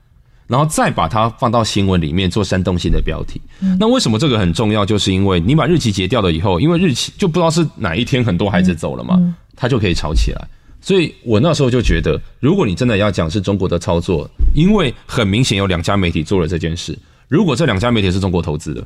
[0.47, 3.41] 然后再把它放到新闻里面做煽动性的标题。
[3.79, 4.85] 那为什么这个很重要？
[4.85, 9.17] 就是因为你把日期截掉了以后，因为日期就不知道是哪一天很多孩子走了嘛，
[9.55, 10.47] 他就可以吵起来。
[10.81, 18.85] 所以我那时候就觉得，如果你真的要讲是中国的操作，因为很明显有两家媒体做了这件事，如果这两家媒体是中国投资的。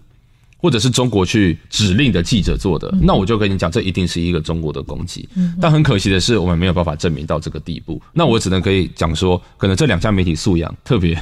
[0.58, 5.28] 或者是中国去指令的记者做的，那我就跟你讲，这一定是一个中国的攻击。
[5.62, 8.02] 但很可惜的是，我们没有办法证明到这个地步。
[8.12, 11.16] 那我只能可以讲说，可能这两家媒体素养特别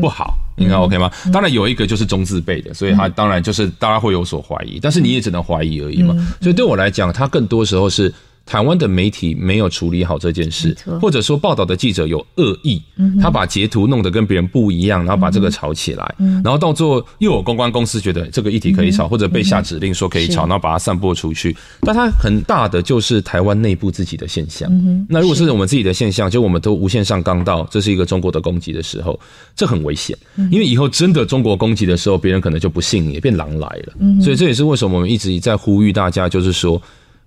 [0.00, 1.10] 不好，应该 OK 吗？
[1.32, 6.14] 当然有一个就是中字辈的，所以他当然就是大家会有所怀疑，但是你也只能怀疑而已嘛。
[6.40, 8.12] 所以对我来讲，他更多时候是。
[8.44, 12.82] 台湾的媒体没有处理好这件事，或者说报道的记者有恶意，
[13.20, 21.56] 他把截图弄得跟别人不一样，然后把这个炒起来，然后到最后又有公关公司觉得这个议题可以炒，或者被下指令说可以炒，然后把它散播出去。
[21.80, 24.70] 但它很大的就是台湾内部自己的现象。
[25.08, 29.18] 那如果是我们自己的现象，就我们都无限上纲到这是一个中国的攻击的时候，
[29.54, 30.16] 这很危险，
[30.50, 33.94] 因为以后真的中国攻击的时候，别人可能就不信你，也变狼来了。
[34.20, 36.80] 所以这也是为什么我们一直在呼吁大家，就是说。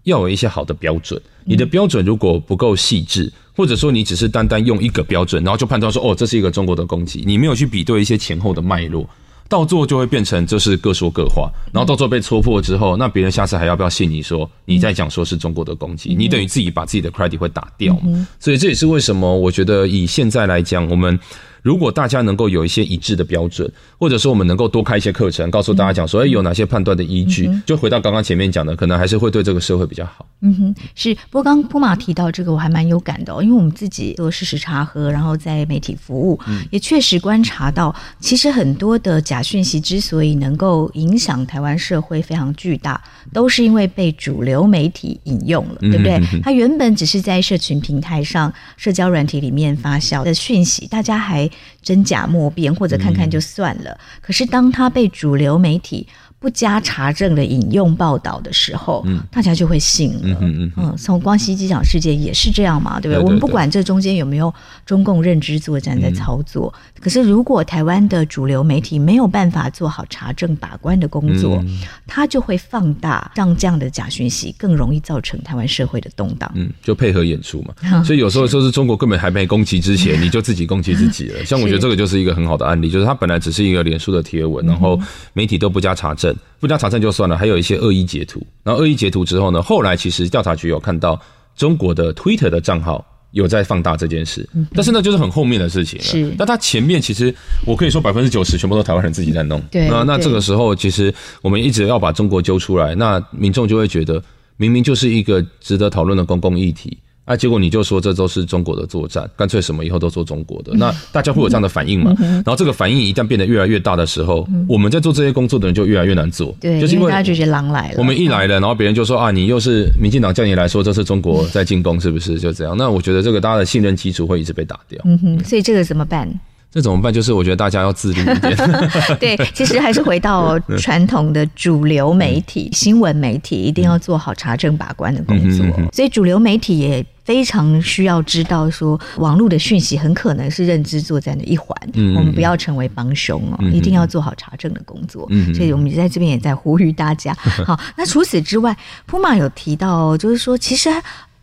[0.05, 9.07] 要有一些好的标准，你的标准如果不够细致，或者说你只是单单用一个标准，然后就判断说，哦，这是一个中国的攻击，你没有去比对一些前后的脉络，
[9.49, 16.15] 到最后就会变成就是各说各话，然后到最后被戳破之后，那别人下次还要不要信你说你在讲说是中国的攻击？
[16.15, 18.27] 你等于自己把自己的 credit 会打掉嘛。
[18.39, 21.19] 所以这也是为什么我觉得以现在来讲，我们。
[21.61, 30.25] 如果大家能够有一些一致的标准，或者说我们能够多开一些课程，告诉大家讲说，哎，有哪些判断的依据，就回到刚刚前面讲的，可能还是会对这个社会比较好。
[30.41, 31.15] 嗯哼，是。
[31.29, 36.39] 不过刚刚铺马提到这个，我还蛮有感的哦，因为我们自己做事实查核，然后在媒体服务，
[36.71, 43.01] 也确实观察到，其实很多的假讯息之所以能够影响台湾社会非常巨大，
[43.33, 46.21] 都是因为被主流媒体引用了，对不对？
[46.43, 51.49] 它原本只是在社群平台上、社交软体里面发酵的讯息，大家还。
[51.85, 53.97] 真假莫辨，或者看看就算了。
[54.19, 56.05] 可是当他被主流媒体
[56.45, 60.37] 不加查证的引用报道的时候，嗯，大家就会信了。
[60.41, 63.23] 嗯嗯嗯，从光熙机场事件也是这样嘛，对不对？
[63.25, 64.53] 我们不管这中间有没有
[64.85, 71.59] 中共认知作战在操作，可是如果台湾的主流媒体没有办法做好查证把关的工作，
[72.05, 76.51] 它就会放大，让这样的假讯息更容易造成台湾社会的动荡。
[76.53, 77.73] 嗯，就配合演出嘛。
[78.05, 81.43] 所以有时候说是中国根本还没攻击之前， 你就自己攻击自己了。
[81.43, 84.99] 像我觉得这个就是一个很好的案例，就是它本来只是一个脸书的贴文，然后
[85.33, 86.34] 媒体都不加查证。
[86.59, 88.45] 不加查证就算了，还有一些恶意截图。
[88.63, 91.19] 然后恶意截图之后呢，后来其实调查局有看到
[91.55, 96.05] 中国的 Twitter 的账号有在放大这件事，但是那就是很后面的事情了。
[96.05, 97.33] 是，但他前面其实
[97.65, 99.61] 我可以说百分之九十全部都台湾人自己在弄。
[99.71, 104.23] 对，那那这个时候其实我们一直要把中国揪出来，那民众就会觉得
[104.57, 106.97] 明明就是一个值得讨论的公共议题。
[107.25, 112.15] 啊，结果你就说这都是中国的作战，干脆什么以后都做中国的，那大家会有这样的反应嘛？
[112.19, 116.55] 然后这个反应一旦变得越来越大的时候，我们在做这些工作的人就越来越难做。
[116.61, 117.95] 对，就是因为大家就觉得狼来了。
[117.97, 122.39] 我们一来了，然后别人就说啊，你又是民进党叫你来说这是中国在进攻，是不是？
[122.39, 122.77] 就这样。
[122.77, 125.01] 那我觉得这个大家的信任基础会一直被打掉。
[125.05, 126.31] 嗯哼，所以这个怎么办？
[126.75, 127.13] 这怎么办？
[127.13, 128.57] 就是我觉得大家要自律一点。
[129.17, 135.65] 对，其实还是回到 传统的主流媒体、新闻媒体，一定要做好查证把关的工作。
[135.93, 141.73] 所以主流媒体也非常需要知道，说网络的讯息很可能是认知作战的一环。
[141.93, 145.25] 我们不要成为帮凶哦，一定要做好查证的工作。
[145.53, 147.33] 所以我们在这边也在呼吁大家。
[147.65, 150.89] 好，那除此之外，铺马有提到，就是说其实。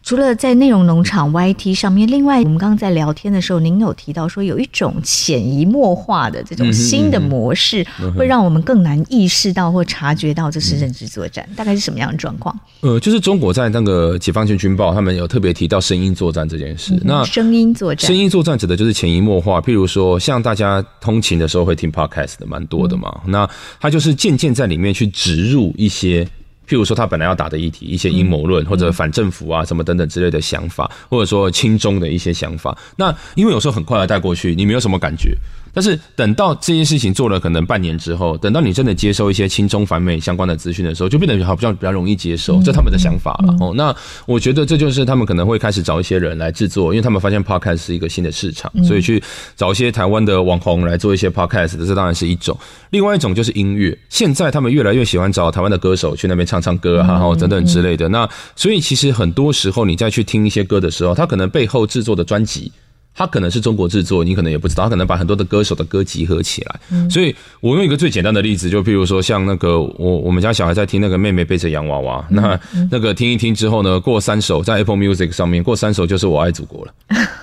[0.02, 7.86] 除了在内容农场 YT 上面，另外我们刚刚在聊天的时候，您有提到说有一种潜移默化的这种新的模式，
[8.16, 12.58] 会让我们更难意识到或察觉到这是认知作战，大概是什么样的状况？
[12.80, 17.00] 呃，就是中国在那个解放军军报，他们有特别提到声音作战这件事。
[17.04, 23.48] 那声音作战，声音作战指的就是潜移默化，譬如说像大家通勤的时候会听 Podcast 的蛮多的嘛，那
[23.80, 26.28] 它就是渐渐在里面去植入一些。
[26.72, 35.36] 譬如说，他本来要打的议题，一些阴谋论或者反政府啊什么等等之类的想法，或者说亲中的一些想法，那因为有时候很快的带过去，你没有什么感觉。
[35.72, 43.56] 但是等到这件事情做了可能半年之后，等到你真的接收一些亲中反美相关的资讯的时候，就变得好像比较容易接受，这他们的想法了。
[43.60, 43.94] 哦，那
[44.26, 49.22] 我觉得这就是他们可能会开始找一些人来制作，因为他们发现 Podcast 是一个新的市场，所以去
[49.56, 52.58] 找一些台湾的网红来做一些 Podcast，这当然是一种。
[52.90, 58.08] 另外一种就是音乐，现在他们越来越喜欢找台湾的歌手去那边唱唱歌，然后等等之类的。
[58.10, 62.70] 那所以其实很多时候你再去听一些歌的时候，他可能背后制作的专辑。
[63.14, 64.84] 他可能是中国制作，你可能也不知道。
[64.84, 76.92] 他可能把很多的歌手的歌集合起来，嗯、所以我用一个最简单的例子，就譬如说像那个我我们家小孩在听那个妹妹背着洋娃娃，嗯、那那个听一听之后呢，过三首在 Apple Music 上面过三首就是我爱祖国了。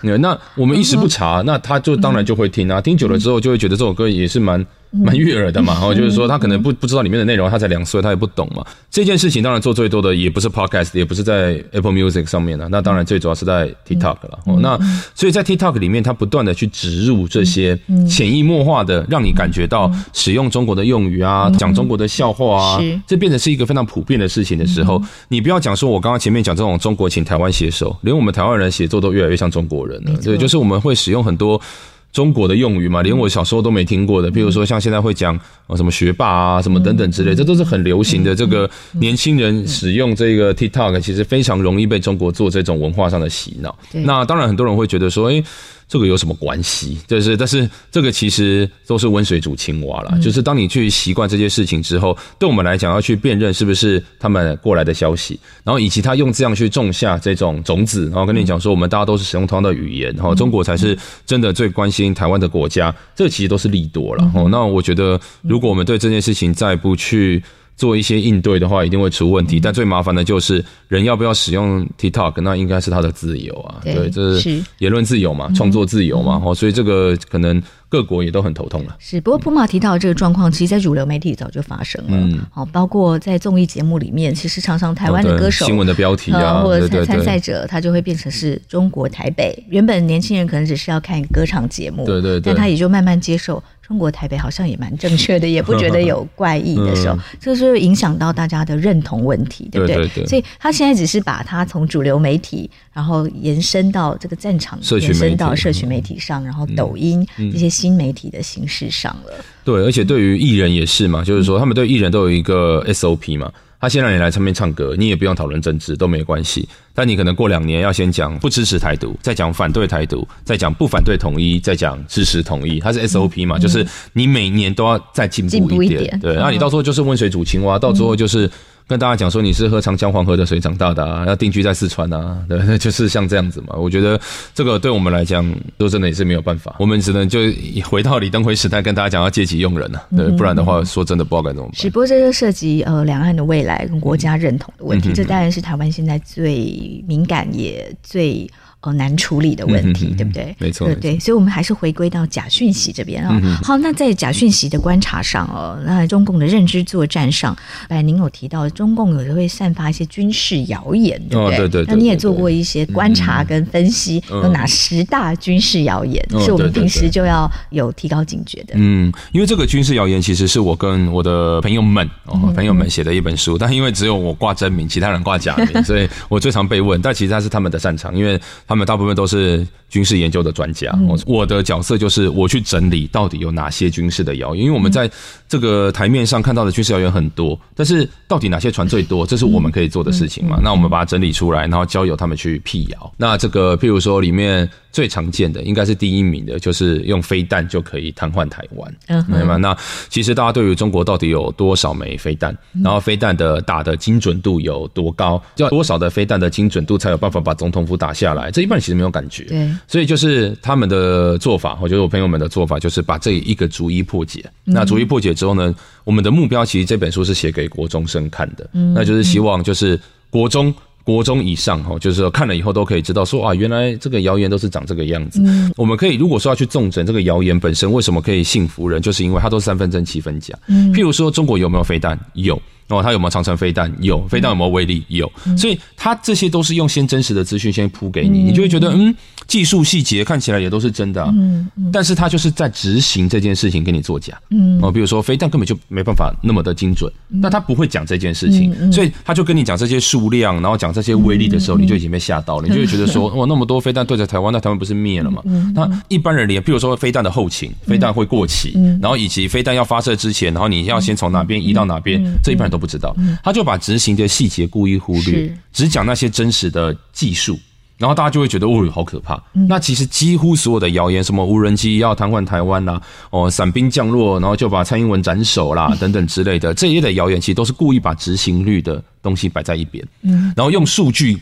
[0.17, 4.65] 那我们一时不查，那他就当然就会听啊，听久了之后就会觉得这首歌也是蛮。
[4.91, 8.65] 蛮悦耳的嘛， 然后就是说他可能不不知道里面的内容，他才两岁，他也不懂嘛。
[8.89, 14.39] 这件事情当然做最多的也不是 Podcast，也不是在 Apple Music 上面了，那当然最主要是在 TikTok 了。
[14.45, 14.79] 哦，那
[15.13, 30.11] 所以在 TikTok 里面，他不断的去植入这些潜移默化的，让你感觉到使用中国的用语啊，讲中国的笑话啊，这变成是一个非常普遍的事情的时候，你不要讲说我刚刚前面讲这种中国请台湾写手，连我们台湾人写作都越来越像中国人了。
[30.23, 31.61] 对，就是我们会使用很多。
[32.11, 35.39] 中国的用语嘛，连我小时候都没听过的，比如说像现在会讲
[35.75, 38.35] 什么学霸啊，什么等等之类，这都是很流行的。
[38.35, 43.77] 这个年轻人使用这个 TikTok，其实非常容易被中国做这种文化上的洗脑。
[43.91, 45.43] 那当然，很多人会觉得说，诶。
[45.89, 46.99] 这个有什么关系？
[47.07, 50.17] 就是，但是这个其实都是温水煮青蛙啦。
[50.19, 64.31] 就是当你去习惯这些事情之后，对我们来讲要去辨认是不是他们过来的消息，然后以及他用这样去种下这种种子，然后跟你讲说，我们大家都是使用同样的语言，然后中国才是真的最关心台湾的国家，这个其实都是利多了。
[64.35, 67.43] 哦，那我觉得，如果我们对这件事情再不去。
[67.79, 69.57] 做一些应对的话，一定会出问题。
[69.57, 73.79] 但最麻烦的就是人要不要使用 TikTok，那应该是他的自由啊。
[73.85, 76.41] 对，这是言论自由嘛，创作自由嘛。
[76.43, 78.95] 哦，所以这个可能各国也都很头痛了。
[78.99, 82.11] 是，不过普马提到的这个状况，其实，在主流媒体早就发生了。
[82.11, 89.57] 嗯，好，包括在综艺节目里面，其实常常台湾的歌手、新闻的标题啊，或者参参赛者，他就会变成是中国台北。
[89.69, 93.61] 原本年轻人可能只是要看歌唱节目，对对，但他也就慢慢接受。
[93.81, 99.95] 中国台北好像也蛮正确的，也不觉得有怪异的时候，这是影响到大家的认同问题，对不对？
[99.95, 100.25] 对对对。
[100.27, 109.31] 所以他现在只是把他从主流媒体，然后延伸到这个战场，延伸到社群媒体上，然后抖音这些新媒体的形式上了。
[109.63, 113.49] 对，而且对于艺人也是嘛，就是说他们对艺人都有一个 SOP 嘛。
[113.79, 116.67] 他先让你来唱片唱歌，你也不用讨论政治，都没关系。
[116.93, 122.81] 但你可能过两年要先讲不支持台独，再讲反对台独，再讲不反对统一，再讲支持统一。
[122.81, 126.19] 它是 SOP 嘛，就是你每年都要再进步一点。
[126.19, 128.51] 对，那你到时候就是温水煮青蛙，到最后就是。
[128.89, 133.75] 跟大家讲说，你是喝长江黄河的水长大的啊，要定居在四川啊， 对，就是像这样子嘛。
[133.77, 134.19] 我觉得
[134.55, 135.47] 这个对我们来讲，
[135.77, 137.39] 说真的也是没有办法，我们只能就
[137.85, 141.71] 回到李登辉时代，跟大家讲要借机用人啊，对，不然的话，说真的不知道该怎么办。
[141.75, 148.49] 只不过这就涉及呃两岸的未来跟国家认同的问题，这当然是台湾现在最敏感也最。
[148.81, 150.55] 呃，难处理的问题，对不对？
[150.57, 153.37] 没错，对对，所以，我们还是回归到假讯息这边啊。
[153.43, 157.53] 嗯、好，那在假讯息的观察上哦，那中共的认知作战上，
[157.89, 161.55] 哎，您有提到中共有会散发一些军事谣言，对不对？
[161.55, 168.75] 哦、对，对，对，对，对，那你也做过一些观察跟分析，嗯、有哪十大军事谣言、嗯、是我们平时就要有提高警觉的？
[168.75, 177.01] 嗯，因为这个军事谣言其实是我跟我的朋友们哦，朋友们写的一本书，嗯、但因为只有我挂真名，其他人挂假名， 所以我最常被问。
[177.01, 178.39] 但其实他是他们的擅长，因为。
[178.69, 185.09] 他们大部分都是军事研究的专家，我的角色就是我去整理到底有哪些军事的谣言，因为我们在
[185.47, 190.59] 这个台面上看到的军事谣言很多，但是到底哪些传最多，这是我们可以做的事情嘛？
[190.63, 193.13] 那我们把它整理出来，然后交由他们去辟谣。
[193.17, 194.69] 那这个譬如说里面。
[194.91, 199.55] 最常见的应该是第一名的，就是用飞弹就可以瘫痪台湾，嗯，明白吗？
[199.57, 199.77] 那
[200.09, 208.49] 其实大家对于中国到底有多少枚飞弹，然后飞弹的打的精准度有多高，要多少的飞弹的精准度才有办法把总统府打下来？
[208.49, 214.43] 这一般人其实没有感觉，对，所以就是他们的做法，我觉得我朋友们的做法就是把这一个逐一破解。
[214.63, 220.73] 那逐一破解之后呢，我们的目标其实这本书是写给国中生看的，那就是希望就是国中。
[221.05, 225.41] 国中以上哈，就是说看了以后都可以知道说啊，原来这个谣言都是长这个样子。
[225.43, 230.53] 嗯，我们可以如果说要去重整这个谣言本身，为什么可以信服人，就是因为它都是三分真七分假。
[230.67, 232.19] 嗯，譬如说中国有没有飞弹？
[232.33, 232.61] 有。
[232.89, 233.91] 哦，它有没有长城飞弹？
[234.01, 235.03] 有，飞弹有没有威力？
[235.07, 239.15] 有，所以它这些都是用先真实的资讯先铺给你，你就会觉得嗯，
[239.47, 255.43] 技术细节看起来也都是真的，嗯，但是它就是在执行这件事情跟你作假，嗯，哦，比如说飞弹根本就没办法那么的精准，那他不会讲这件事情，所以他就跟你讲这些数量，然后讲这些威力的时候，你就已经被吓到了，你就会觉得说 哇，那么多飞弹对着台湾，那台湾不是灭了吗？
[255.75, 267.59] 那一般人连，比如说飞弹的后勤，飞弹会过期，然后以及飞弹要发射之前，然后你要先从哪边移到哪边，这一般人都不知道，他就把执行的细节故意忽略，只讲那些真实的技术，
[267.97, 269.35] 然后大家就会觉得哦，好可怕。
[269.53, 281.37] 嗯、那其实几乎所有的谣言，什么无人机要瘫痪台湾啦，哦，伞兵降落，然后就把蔡英文斩首啦，等等之类的，这一类的谣言，其实都是故意把执行率的东西摆在一边，嗯，然后用数据。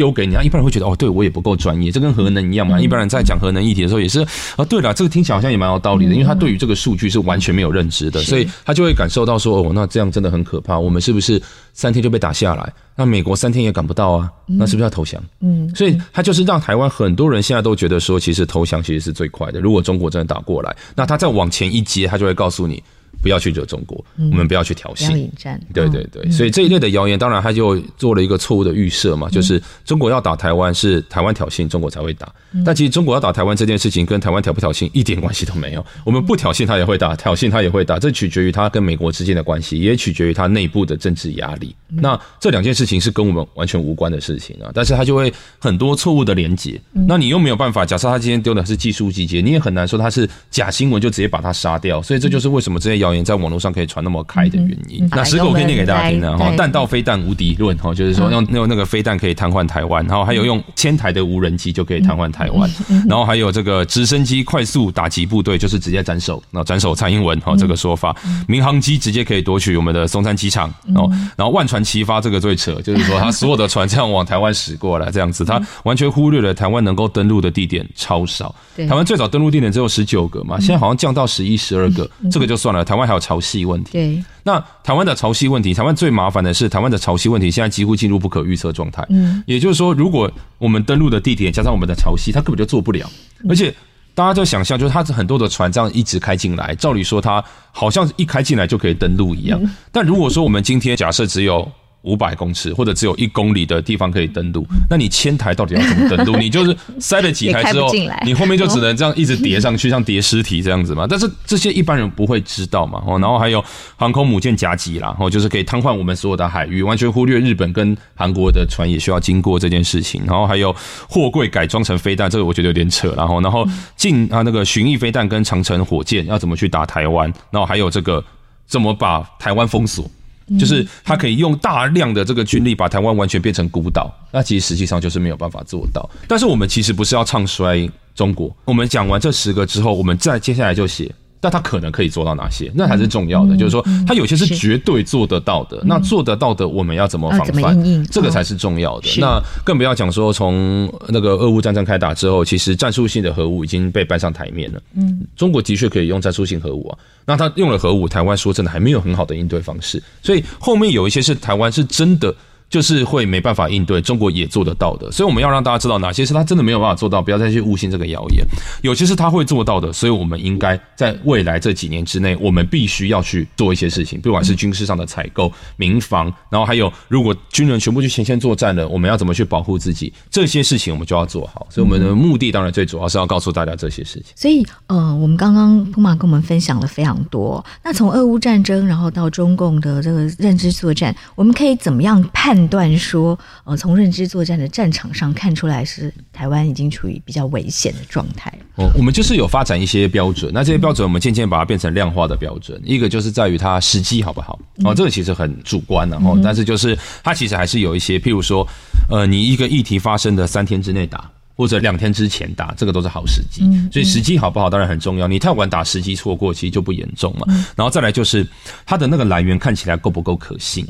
[0.00, 2.78] 丢给你，啊，一般人会觉得哦，对我也不够专业，这跟核能一样嘛。
[2.78, 4.22] 嗯、一般人在讲核能议题的时候，也是
[4.56, 11.38] 啊，对了，这个听起来好像也蛮有道理的，因为他对于这个数据是完全没有认知的，所以他就会感受到说，哦，那这样真的很可怕，我们是不是
[11.74, 12.72] 三天就被打下来？
[12.96, 15.22] 那美国三天也赶不到啊，那是不是要投降？
[15.40, 19.60] 嗯，所以他就是让台湾很多人现在都觉得说，其实投降其实是最快的。
[19.60, 22.82] 如果中国真的打过来，那他再往前一接，他就会告诉你。
[23.22, 25.16] 不要去惹中国，我们不要去挑衅。
[25.16, 32.32] 引战，对对对，所以这一类的谣言，当然他就做了一个错误的预设嘛，就是中国要打台湾是台湾挑衅，中国才会打。
[32.64, 35.84] 但其实中国要打台湾这件事情跟台湾挑不挑衅一点关系都没有。
[36.04, 41.74] 我们不挑衅他也会打，挑衅他也会打，这取决于他跟美国之间的关系，也取决于他内部的政治压力。
[41.88, 46.80] 那这两件事情是跟我们完全无关的事情啊，但是他就会很多错误的连结。
[46.92, 52.00] 那你又没有办法，假设他今天丢的是技术集结，你也很难说他是假新闻就直接把他杀掉。
[52.02, 55.08] 所以这就是为什么这些谣言在网络上可以传那么开的原因。
[55.10, 62.70] 那十个我可以念给大家听的哈，弹道飞弹无敌论哈，就是说用用那个飞弹可以瘫痪台湾，然后还有用千台的无人机就可以瘫痪台湾，
[63.08, 68.14] 然后还有这个直升机快速打击部队就是直接斩首，那斩首蔡英文哈这个说法，
[68.46, 83.90] 民航机直接可以夺取我们的松山机场，然后然后万船齐发这个最扯，就是说他所有的船这样往台湾驶过来这样子，他完全忽略了台湾能够登陆的地点超少，台湾最早登陆地点只有十九个嘛，现在好像降到十一十二个，这个就算了，台湾还有潮汐问题。
[83.92, 89.04] 对，那台湾的潮汐问题，台湾最麻烦的是台湾的潮汐问题，现在几乎进入不可预测状态。
[89.08, 93.10] 嗯，也就是说，如果我们登陆的地点加上我们的潮汐，它根本就做不了。
[93.48, 93.74] 而且
[94.14, 97.42] 大家就想象，就是它很多的船这样一直开进来，照理说它
[97.72, 99.60] 好像一开进来就可以登陆一样。
[99.90, 101.66] 但如果说我们今天假设只有
[102.02, 106.36] 五百公尺或者只有一公里的地方可以登陆，那你千台到底要怎么登陆？
[106.36, 107.90] 你就是塞了几台之后，
[108.24, 111.06] 你后面就只能这样一直叠上去， 像叠尸体这样子嘛。
[111.08, 113.02] 但是这些一般人不会知道嘛。
[113.06, 113.62] 哦，然后还有
[113.96, 120.22] 航空母舰夹击啦，然后就是可以瘫痪我们所有的海域，完全忽略日本跟韩国的船也需要经过这件事情。
[120.26, 120.74] 然后还有
[121.06, 123.12] 货柜改装成飞弹，这个我觉得有点扯。
[123.16, 127.30] 然后，然后进啊那个巡弋飞弹跟长城火箭要怎么去打台湾？
[127.50, 128.24] 然后还有这个
[128.66, 130.10] 怎么把台湾封锁？
[130.58, 136.08] 就是他可以用大量的这个军力把台湾完全变成孤岛，那其实实际上就是没有办法做到。
[136.26, 141.12] 但是我们其实不是要唱衰中国，我们讲完这十个之后，我们再接下来就写。
[141.40, 142.70] 但他可能可以做到哪些？
[142.74, 143.56] 那才是重要的。
[143.56, 145.82] 就是说，他有些是绝对做得到的。
[145.84, 148.06] 那做得到的，我们要怎么防范？
[148.06, 149.08] 这个才是重要的。
[149.18, 154.80] 那更不要讲说，从那个俄乌战争开打之后，其实战术性的核武已经被搬上台面了。
[154.94, 156.98] 嗯，中国的确可以用战术性核武啊。
[157.24, 160.02] 那他用了核武，台湾说真的还没有很好的应对方式。
[160.22, 162.34] 所以后面有一些是台湾是真的。
[162.70, 168.46] 就是会没办法应对，中国也做得到的，所以我们要让大家知道哪些是他真的没有办法做到，不要再去误信这个谣言。
[168.80, 180.12] 有些是他会做到的，所以我们应该在未来这几年之内，我们必须要去做一些事情，不管是军事上的采购、民防，然后还有如果军人全部去前线作战了，我们要怎么去保护自己？
[180.30, 181.66] 这些事情我们就要做好。
[181.70, 184.26] 所以我们的目的当然最主要是要告诉大家这些事情。
[184.36, 187.64] 所以，呃，我们刚刚铺马跟我们分享了非常多。
[187.82, 192.59] 那从俄乌战争，然后到中共的这个认知作战，我们可以怎么样判？
[192.60, 198.52] 判断说，呃，从认知作战的战场上看出来，是台湾已经处于比较危险的状态。
[198.74, 202.78] 哦，我们就是有发展一些标准，那这些标准我们渐渐把它变成量化的标准。
[202.84, 204.58] 一个就是在于它时机好不好？
[204.84, 208.68] 哦，这个其实很主观的哦，但是就是它其实还是有一些，譬如说，
[209.08, 211.30] 呃，你一个议题发生的三天之内打。
[211.60, 213.60] 或者两天之前打，这个都是好时机，
[213.92, 215.28] 所以时机好不好当然很重要。
[215.28, 217.46] 你太晚打，时机错过，其实就不严重嘛。
[217.76, 218.46] 然后再来就是
[218.86, 220.86] 它的那个来源看起来够不够可信，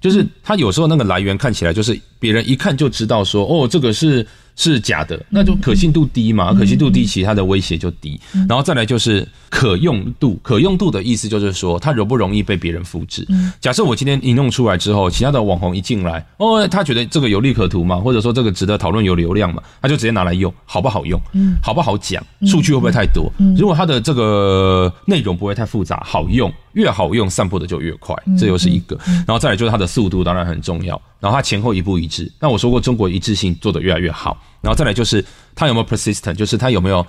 [0.00, 4.26] 就是它有时候那个来源看起来就是别人一看就知道说，哦，这个是。
[4.56, 8.20] 是假的，那就可信度低嘛，可信度低，其他的威胁就低。
[8.48, 13.26] 然后再来就是可用度，可用度的意思就是说，它容不容易被别人复制。
[13.60, 21.20] 假设我今天一弄出来之后，其他的网红一进来，哦，他觉得这个有利可图嘛，或者说这个值得讨论有流量嘛，他就直接拿来用，好不好用？
[21.62, 22.24] 好不好讲？
[22.46, 23.32] 数据会不会太多？
[23.56, 28.98] 如果它的这个内容不会太复杂，好用，越好用，散播的就越快，这又是一个。
[29.06, 31.00] 然后再来就是它的速度，当然很重要。
[31.18, 34.36] 然后它前后一步一致，那我说过中国一致性做得越来越好。
[34.60, 37.06] 然后再来就是它有没有 persistent，就是它有没有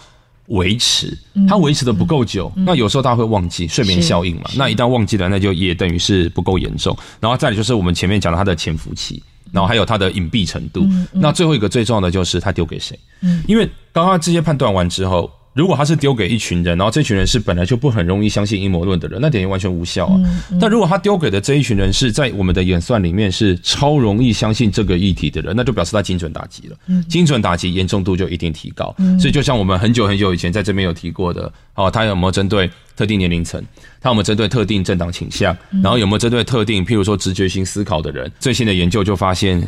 [0.47, 4.43] 维持，它维持的不够久，那有时候大家会忘记睡眠效应嘛。
[4.55, 6.95] 那一旦忘记了，那就也等于是不够严重。
[7.19, 10.85] 然后再来就是我们前面讲的它的潜伏期，然后还有它的隐蔽程度。
[11.11, 12.97] 那最后一个最重要的就是它丢给谁？
[13.47, 15.29] 因为刚刚这些判断完之后。
[15.55, 20.19] 如果他是丢给一群人，然后这群人是本来就不很容易相信阴谋论的人，那等于完全无效啊。
[20.59, 26.77] 但如果他丢给的这一群人是在我们的演算里面是超容易相信这个议题的人，那就表示他精准打击了。
[27.07, 28.93] 精准打击严重度就一定提高。
[29.17, 33.63] 所以就像我们很久很久以前在这边有提过的，哦，他有没有针对特定年龄层？
[34.01, 35.55] 他有没有针对特定政党倾向？
[35.81, 38.29] 然后有没有针对特定，譬如说直觉型思考的人？
[38.41, 39.65] 最新的研究就发现，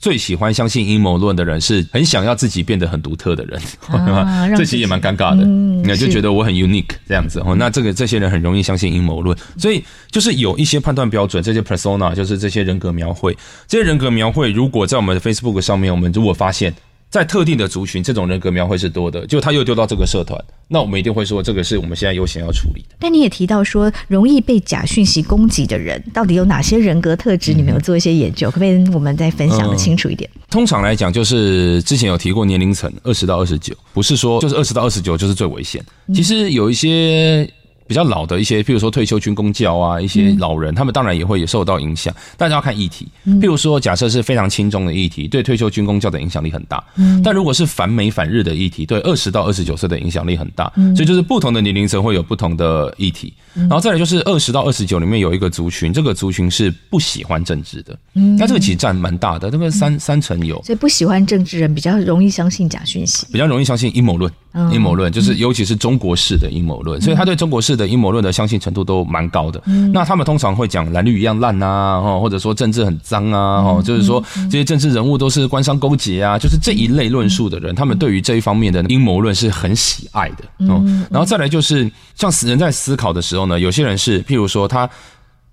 [0.00, 3.60] 最喜欢相信阴谋论的人是很想要自己变得很独特的人。
[3.86, 5.44] 啊、 这其实也蛮尴尬的，
[5.84, 7.38] 那、嗯、就觉得我很 unique 这样子。
[7.44, 13.36] 哦，那这个这些人很容易相信阴谋论，所以就是有一些判断标准，这些 persona 就是这些人格描绘。
[13.68, 16.74] 这些人格描绘，如果在我们的 Facebook 上面，我们如果发现。
[17.10, 22.94] 在特定的族群，这种人格描绘是多的，就他又丢到这个社团，那我们一定会说，这个是我们现在优先要处理的。
[23.00, 27.52] 但你也提到说，容易被假讯息攻击的人，到底有哪些人格特质？
[27.52, 30.30] 你们有做一些研究，嗯、可不可以我们再分享的清楚一点？
[30.34, 35.84] 嗯、通常来讲，就是之前有提过年龄层二十到二十九，不是说就是二十到二十九就是最危险。
[36.14, 37.50] 其实有一些。
[37.90, 43.08] 比较老的一些，譬如说退休军公教啊，一些老人，他们当然也会也受到影响，大家要看议题。
[43.26, 46.80] 譬如说，假设是非常轻重的议题，对退休军公教的影响力很大。
[47.24, 50.72] 但如果是反美反日的议题，对二十到二十九岁的影响力很大。
[50.94, 53.34] 所以就是不同的年龄层会有不同的议题。
[53.54, 57.98] 然后再来就是二十到二十九里面有一个族群，这个族群是不喜欢政治的。
[58.38, 60.62] 那这个其实占蛮大的，这个三三成有。
[60.62, 64.32] 所以不喜欢政治人比较容易相信假讯息，比较容易相信阴谋论。
[64.72, 69.62] 阴谋论就是尤其是中国式的阴谋论，所以他对中国式的阴谋论的相信程度都蛮高的。
[69.92, 80.44] 那他们通常会讲蓝绿一样烂啊，或者说政治很脏啊，就是说这些政治人物都是官商勾结啊，就是这一类论述的人，他们对于这一方面的阴谋论是很喜爱的。
[80.58, 84.88] 嗯，然后再来就是像人在思考的时候呢，有些人是譬如说他。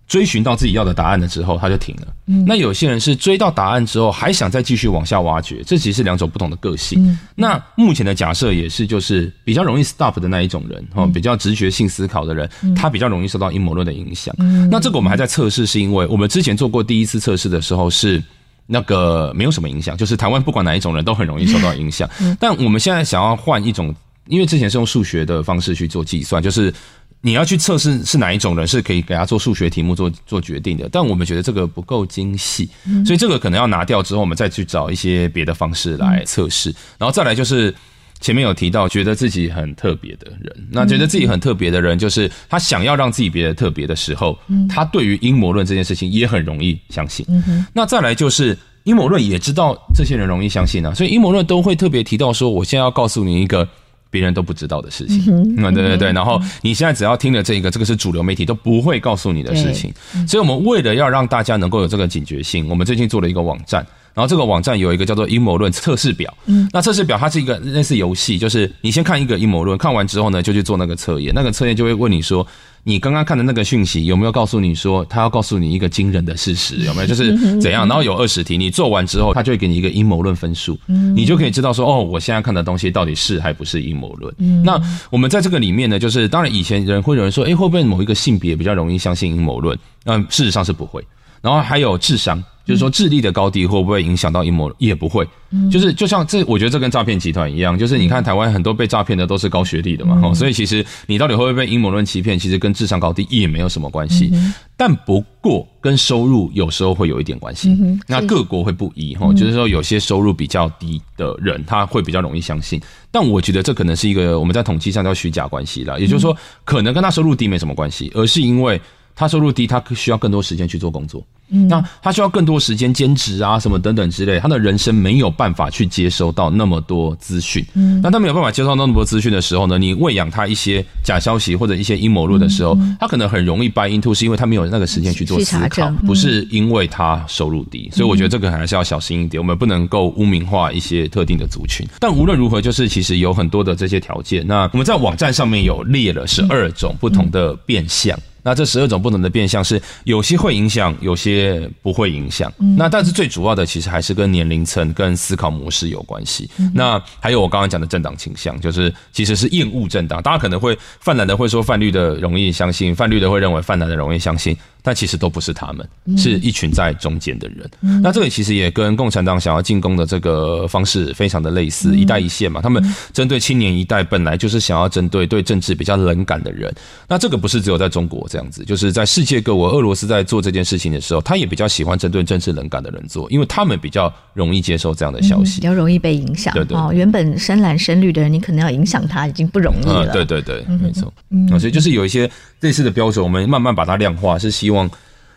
[0.08, 2.08] 追寻到自己要的答案的时候，他就停了。
[2.28, 7.05] 嗯，那有些人是追到答案之后，还想再继续往下挖掘，这其实是两种不同的个性。
[7.05, 14.34] 嗯，那目前的假设也是，就是比较容易 stop 的那一种人，哦，比较直觉性思考的人，他比较容易受到阴谋论的影响。
[14.39, 18.24] 嗯，那这个我们还在测试，是因为我们之前做过第一次测试的时候是
[18.66, 22.10] 那个没有什么影响，就是台湾不管哪一种人都很容易受到影响。
[22.22, 23.93] 嗯，但我们现在想要换一种，
[24.28, 26.74] 因为之前是用数学的方式去做计算，就是。
[27.22, 32.70] 你要去测试是哪一种人是可以给他做数学题目做做决定的，但我们觉得这个不够精细，
[33.05, 36.74] 所以这个可能要拿掉之后，我们再去找一些别的方式来测试。
[36.97, 37.74] 然后再来就是
[38.22, 44.38] 前面有提到觉得自己很特别的人，那觉得自己很特别的人，就是他想要让自己变得特别的时候，
[44.70, 47.26] 他对于阴谋论这件事情也很容易相信。
[47.74, 53.68] 那再来就是阴谋论也知道这些人容易相信啊，所以阴谋论都会特别提到说，我现在要告诉你一个。
[54.10, 55.24] 别人都不知道的事情，
[55.58, 59.93] 嗯，对对对，然后你现在只要听了这个，这个是主流媒体都不会告诉你的事情，
[60.28, 72.45] 所以我们为了要让大家能够有这个警觉性，我们最近做了一个网站，然后这个网站有一个叫做阴谋论测试表，嗯，那测试表它是一个类似游戏，就是你先看一个阴谋论，看完之后呢，就去做那个测验，那个测验就会问你说。
[72.88, 76.77] 你刚刚看的那个讯息有没有告诉你说，他要告诉你一个惊人的事实？
[76.88, 77.07] 有没有？
[77.07, 77.85] 就是怎样？
[77.85, 80.79] 然后有二十题，你做完之后，他就会给你一个阴谋论分数，
[81.13, 84.33] 你就可以知道说，哦，我现在看的东西到底是还不是阴谋论？
[84.63, 89.77] 那我们在这个里面呢，就是当然以前人会有人说，诶，会不会某一个性别比较容易相信阴谋论？
[90.05, 91.05] 嗯事实上是不会。
[91.41, 92.41] 然后还有智商。
[92.68, 94.70] 就是说，智力的高低会不会影响到阴谋？
[94.78, 95.26] 也不会。
[95.72, 97.80] 就是就像这，我觉得这跟诈骗集团一样。
[97.80, 104.30] 就是你看台湾很多被诈骗的都是高学历的嘛，所以其实你到底会不会被阴谋论欺骗，其实跟智商高低也没有什么关系。
[104.76, 107.74] 但不过跟收入有时候会有一点关系。
[108.05, 112.82] 那各国会不一哈，就是说有些收入比较低的人，他会比较容易相信。
[113.09, 118.80] 但我觉得这可能是一个我们在统计上叫虚假关系啦，也就是说，可能跟他收入低没什么关系，而是因为
[119.18, 121.26] 他收入低，他需要更多时间去做工作。
[121.49, 127.65] 嗯，那他需要更多时间兼职啊，什么等等之类，他的人生没有办法去接收到那么多资讯。
[127.74, 137.89] 嗯，那他没有办法接收到那么多资讯的时候呢，你喂养他一些假消息或者一些阴谋论的时候，他可能很容易 buy into，是因为他没有那个时间去做思考，不是因为他收入低。
[137.93, 141.88] 所以我觉得这个还是要小心一点，我们不能够污名化一些特定的族群。
[141.97, 144.45] 但无论如何，就是其实有很多的这些条件。
[144.45, 148.20] 那我们在网站上面有列了十二种不同的变相。
[148.47, 152.49] 那这十二种不同的变相是有些会影响，有些不会影响。
[152.77, 156.49] 那但是最主要的其实还是跟年龄层、跟思考模式有关系。
[156.73, 160.23] 那还有我刚刚讲的政党倾向，就是其实是厌恶政党。
[160.23, 164.55] 大家可能会泛蓝的会说泛绿的容易相信，泛绿的会认为泛蓝的容易相信。
[164.88, 165.85] 但其实都不是他们，
[166.17, 167.69] 是一群在中间的人。
[168.01, 172.61] 那这个其实也跟共产党想要进攻的这个方式非常的类似，一带一线嘛。
[172.61, 172.81] 他们
[173.11, 176.73] 针对青年一代，本来就是想要针对对政治比较冷感的人。
[177.05, 186.53] 那这个不是只有在中国这样子，就是在世界各国，俄罗斯在做这件事情的时候，他也比较喜欢针对政治冷感的人做，因为他们比较容易接受这样的消息，比较容易被影响。
[186.53, 190.13] 对对，哦，原本深蓝深绿的人，你可能要影响他已经不容易了。
[190.13, 191.13] 对对对，没错。
[191.29, 192.29] 嗯所以就是有一些
[192.61, 194.76] 类似的标准，我们慢慢把它量化，是希望。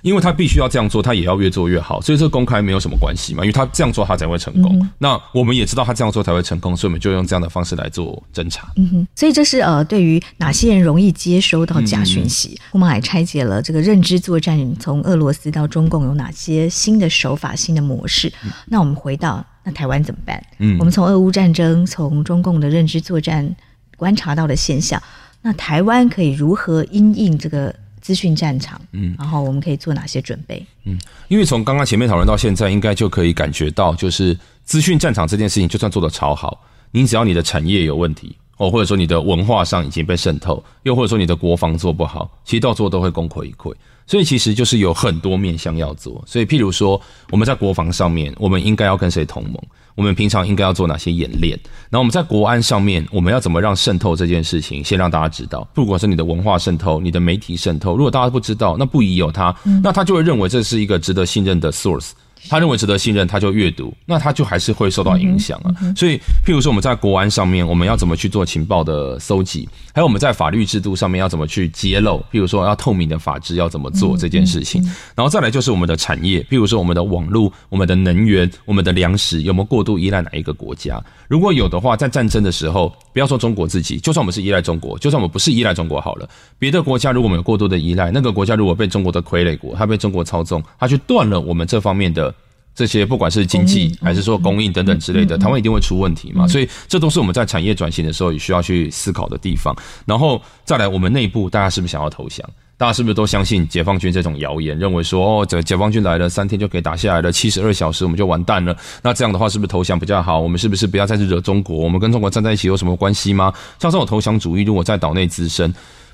[0.03, 4.75] 因为他必须要这样做，他也要越做越好，所以这公开没有什么关系嘛，因为他这样做他才会成功。
[4.81, 8.73] 嗯、那我们也知道他这样做才会成功，所以我们就用这样的方式来做侦查。
[8.77, 18.33] 嗯哼，所以这是呃，对于哪些人容易接收到假讯息，我们还拆解了这个认知作战，从俄罗斯到中共有哪些新的手法、新的模式。
[18.43, 20.43] 嗯、那我们回到那台湾怎么办？
[20.61, 23.55] 嗯，我们从俄乌战争、从中共的认知作战
[23.99, 25.03] 观察到的现象，
[25.43, 27.75] 那台湾可以如何因应这个？
[28.01, 30.65] 资讯战场，嗯，然后我们可以做哪些准备？
[30.85, 30.99] 嗯，
[31.29, 43.75] 因为从刚刚前面讨论到现在，应该就可以感觉到，就是资讯战场这件事情，就算做得超好，你只要你的产业有问题，哦，或者说你的文化上已经被渗透，又或者说你的国防做不好，其实到最后都会功亏一篑。
[44.07, 46.23] 所以其实就是有很多面向要做。
[46.27, 47.01] 所以譬如说，
[47.31, 49.55] 我们在国防上面，我们应该要跟谁同盟？
[49.95, 51.59] 我们平常应该要做哪些演练？
[51.89, 55.67] 然后我们在国安上面，我们要怎么让渗透这件事情先让大家知道？
[55.73, 62.11] 不管是你的文化渗透，你的媒体渗透，如果大家不知道，那不疑有他，那他就会认为这是一个值得信任的 source。
[62.49, 65.75] 他认为值得信任，他就阅读，那他就还是会受到影响啊。
[65.95, 69.69] 所以，譬如说我们在国安上面，我们要怎么去做情报的搜集？
[69.93, 72.19] 还有我们在法律制度上面要怎么去揭露？
[72.33, 74.83] 譬如说要透明的法治要怎么做这件事情？
[75.15, 81.03] 然后再来就是我们的产业，譬如说我们的网络、我们的能源、我们的粮食有没有过度依赖哪一个国家？
[81.29, 92.35] 如果有的话，在战争的时候，不要说中国自己，就算我们是依赖中国，就算我们不是依赖中国好了，别的国家如果我们有过多的依赖，那个国家如果被中国的傀儡国，它被中国操纵，它去断了我们这方面的。
[92.73, 99.77] 这些不管是经济还是说供应等等之类的，台湾一定会出问题嘛，所以这都是我们在产业转型的时候也需要去思考的地方。
[100.07, 102.49] 然后再来，我们内部大家是不是想要投降？
[102.81, 108.75] 大家是不是都相信解放军这种谣言，认为说哦，这解放军来了三天就可以打下来了，七十二小时我们就完蛋了？
[109.03, 110.41] 那这样的话是不是投降比较好？
[110.41, 111.77] 我们是不是不要再去惹中国？
[111.77, 113.53] 我们跟中国站在一起有什么关系吗？
[113.79, 115.71] 像这种投降主义，如果在岛内滋生，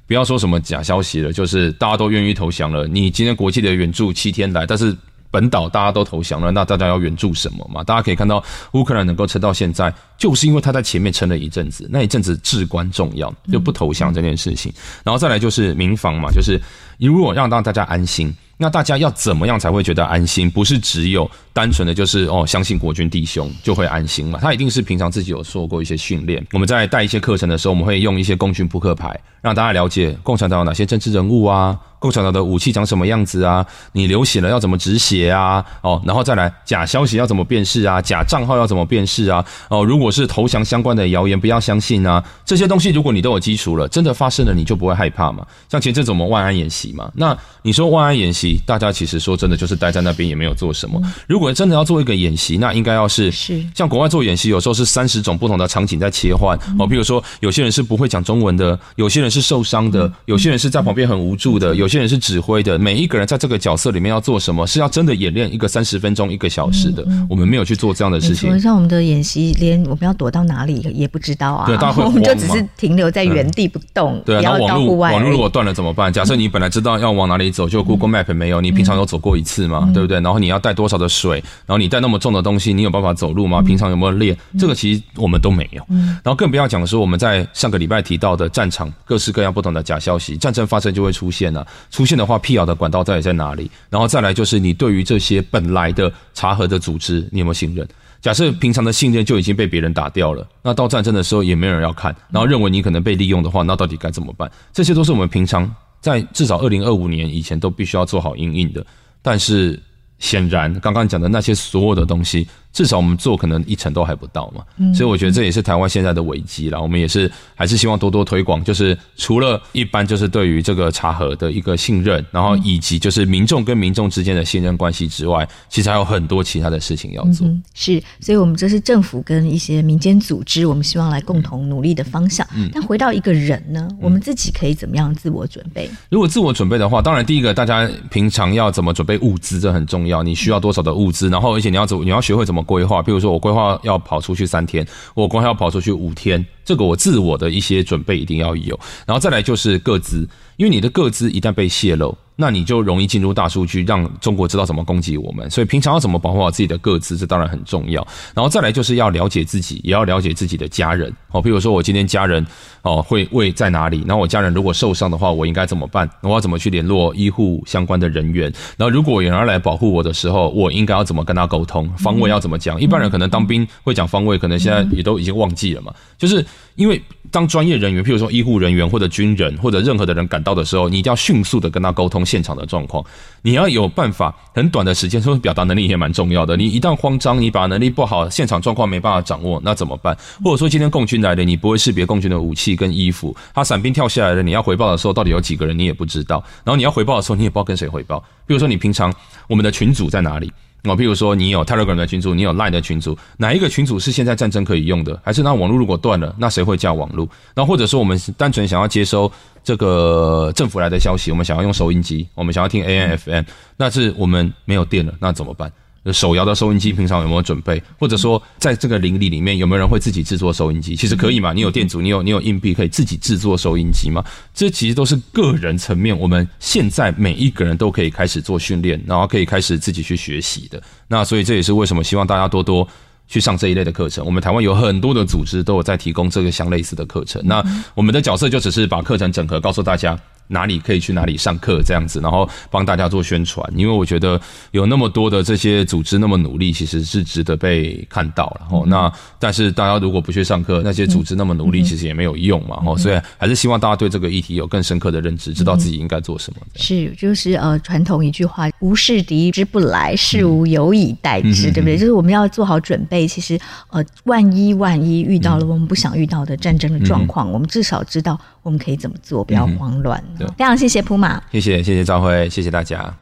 [0.09, 2.85] 不要说什么假消息了，就是大家都愿意投降了。
[2.89, 4.93] 你今天国际的援助七天来，但是。
[5.37, 7.85] 本岛大家都投降了，那大家要援助什么嘛？
[7.85, 14.73] 大家可以看到，乌克兰能够撑到现在，就是因为他在前面撑了一阵子，那一阵子至关重要，就不投降这件事情。
[15.05, 16.59] 然后再来就是民防嘛，就是
[16.99, 18.35] 如果让让大家安心。
[18.59, 20.51] 那大家要怎么样才会觉得安心？
[20.51, 24.39] 不是只有单纯的就是哦，相信国军弟兄就会安心嘛？
[24.41, 26.45] 他一定是平常自己有受过一些训练。
[26.53, 33.65] 我们在带一些课程的时候，我们会用一些共军扑克牌，让大家了解共产党有哪些政治人物啊，共产党的武器长什么样子啊？
[33.93, 35.63] 你流血了要怎么止血啊？
[35.83, 38.01] 哦，然后再来假消息要怎么辨识啊？
[38.01, 39.45] 假账号要怎么辨识啊？
[39.69, 42.25] 哦，如果是投降相关的谣言，不要相信啊！
[42.47, 45.47] 这些东西如果你都有基础了，真的发生了你就不会害怕嘛？
[45.69, 48.46] 像前阵子我们万安演习嘛，那你说万安演习？
[48.67, 51.01] 大家其实说真的，就是待在那边也没有做什么。
[51.27, 56.87] 如果真的要做一个演习，那应该要是是像国外做演习，有时候是三十种不同的场景在切换哦。
[56.87, 62.79] 比如说，有些人是不会讲中文的，有些人是受伤的，有些人是在旁边很无助的，有些人是指挥的。
[62.79, 67.07] 每一个人在这个角色里面要做什么，是要真的演练一个三十分钟、一个小时的。
[67.29, 68.59] 我们没有去做这样的事情。
[68.61, 71.67] 像我们的演习，连我们要躲到哪里也不知道啊。
[71.67, 72.05] 对，大家会？
[72.07, 74.23] 我们就只是停留在原地不动。
[74.25, 76.13] 对，然后网络网络如果断了怎么办？
[76.13, 80.21] 假设你本来知道要往哪里走，就 Google Map 没有，你平常有走过一次嘛，对不对？
[80.21, 81.43] 然后你要带多少的水？
[81.67, 83.63] 然后你带那么重的东西，你有办法走路吗？
[83.63, 84.37] 平常有没有练？
[84.59, 85.85] 这个其实我们都没有。
[85.89, 91.67] 然后更不要讲说我们在上个礼拜提到的战场，各式各样不同的假消息，战争发生就会出现了。
[91.91, 93.71] 出现的话，辟谣的管道到底在哪里？
[93.89, 97.89] 然后再来就是你对于这些本来的查核的组织，你有没有信任？
[98.23, 104.51] 假设平常的信任就已经被别人打掉了，那到战争的时候也没有人要看，然后认为你可能被利用的话，那到底该怎么办？
[104.73, 105.71] 这些都是我们平常
[106.07, 108.87] 在至少二零二五年以前都必须要做好应应的。
[109.21, 109.83] 但是
[110.21, 112.47] 显然，刚刚讲的那些所有的东西。
[112.77, 114.63] 至少我们做可能一成都还不到嘛，
[114.93, 116.79] 所以我觉得这也是台湾现在的危机啦。
[116.79, 127.47] 我们也是还是希望多多推广，就是除了一般就是对于这个茶盒的一个信任，然后以及就是民众跟民众之间的信任关系之外，其实还有很多其他的事情要做。
[127.47, 132.47] 嗯、是，所以我们这是政府跟一些民间组织，我们希望来共同努力的方向。
[132.55, 135.89] 嗯，但回到一个人呢，我们自己可以怎么样自我准备？
[136.11, 140.23] 如果自我准备的话，当然第一个大家平常要怎么准备物资，这很重要。
[140.23, 142.66] 你需要多少的物资，然后而且你要怎你要学会怎么。
[142.67, 152.15] 规划，比如说我规划要跑出去三天，我规划要跑出去五天，这个我自我的一些准备一定要有，然后再来就是个资，因为你的个资一旦被泄露。
[152.39, 155.51] 那你就容易进入大数据，让中国知道怎么攻击我们。
[155.51, 158.07] 所以平常要怎么保护好自己的个资，这当然很重要。
[158.35, 161.11] 然后再来就是要了解自己，也要了解自己的家人。
[161.31, 162.47] 哦，比如说我今天家人
[162.83, 164.05] 哦会位在哪里？
[164.07, 166.07] 然后我家人如果受伤的话，我应该怎么办？
[166.21, 168.53] 我要怎么去联络医护相关的人员？
[168.77, 171.89] 然后如果有人来保护我的时候，我应该要怎么跟他沟通？
[171.97, 172.79] 方位要怎么讲？
[172.79, 175.91] 一般人可能当兵会讲方位，可能现在也都已经忘记了嘛。
[176.19, 176.45] 就是
[176.75, 177.01] 因为
[177.31, 183.05] 当专业人员，譬如说医护人员或者军人或者任何的人赶到的时候，你一定要迅速的跟他沟通现场的状况。
[183.43, 186.57] 你要有办法很短的时间，说表达能力也蛮重要的。
[186.57, 190.17] 你一旦慌张，你把能力不好，现场状况没办法掌握，那怎么办？
[190.45, 196.45] 或者说今天共军来了，你不会识别共军的武器跟衣服，他伞兵跳下来了，你要回报的时候，到底有几个人你也不知道。
[196.65, 198.23] 然后你要回报的时候，你也不知道跟谁回报。
[198.47, 199.13] 比如说你平常
[199.49, 200.53] 我们的群组在哪里？
[200.89, 205.21] 哦，譬如说你有 Telegram 的群组，你有 Line 的群组，哪一个群组是现在战争可以用的？
[205.25, 207.29] 还是那网络如果断了，那谁会叫网络？
[207.55, 209.31] 那或者说我们单纯想要接收
[209.65, 213.43] 这个政府来的消息，我们想要用收音机，我们想要听 AM、FM，
[213.77, 215.73] 那是我们没有电了，那怎么办？
[216.13, 217.83] 手摇的收音机平常有没有准备？
[217.99, 220.95] 或者说，在这个邻里里面有没有人会自己制作收音机？
[220.95, 221.53] 其实可以嘛？
[221.53, 224.25] 你有电阻，你有你有硬币，可以自己制作收音机吗？
[224.55, 230.83] 这其实都是个人层面，我们现在每一个人都可以开始做训练，然后可以开始自己去学习的。
[231.09, 232.87] 那所以这也是为什么希望大家多多
[233.29, 234.25] 去上这一类的课程。
[234.25, 237.43] 我们台湾有很多的组织都有在提供这个相类似的课程。
[237.45, 240.19] 那我们的角色就只是把课程整合，告诉大家。
[240.49, 244.41] 哪里可以去哪里上课这样子，然后帮大家做宣传，因为我觉得
[244.71, 248.57] 有那么多的这些组织那么努力，其实是值得被看到。
[248.61, 252.83] 然后那但是大家如果不去上课，那些组织那么努力，其实也没有用嘛。
[252.87, 256.61] 哦，所以还是希望大家对这个议题有更深刻的认知，知道自己应该做什么。
[256.77, 261.99] 是，就是呃，传统一句话，无事敌之不来，事无有以待之，对不对？
[261.99, 263.27] 就是我们要做好准备。
[263.27, 263.59] 其实
[263.91, 270.21] 呃，万一万一遇到了我们不想遇到的战争的状况，我们至少知道我们可以怎么做，不要慌乱。
[270.37, 273.17] 对，非常谢谢普马，谢谢谢谢赵辉，谢谢大家，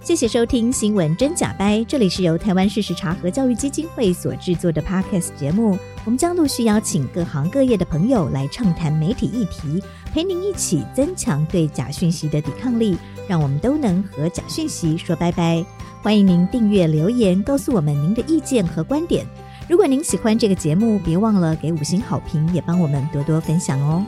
[0.00, 9.82] 谢谢收听新闻真假掰，这里是由台湾事实查核教育基金会所制作的 Podcast 节目，我们将陆续邀请各行各业的朋友来畅谈媒体议题，
[10.14, 12.96] 陪您一起增强对假讯息的抵抗力，
[13.28, 15.62] 让我们都能和假讯息说拜拜。
[16.02, 19.26] 欢迎您订阅留言，告诉我们您的意见和观点。
[19.68, 24.02] 如果您喜欢这个节目，别忘了给五星好评，也帮我们多多分享哦。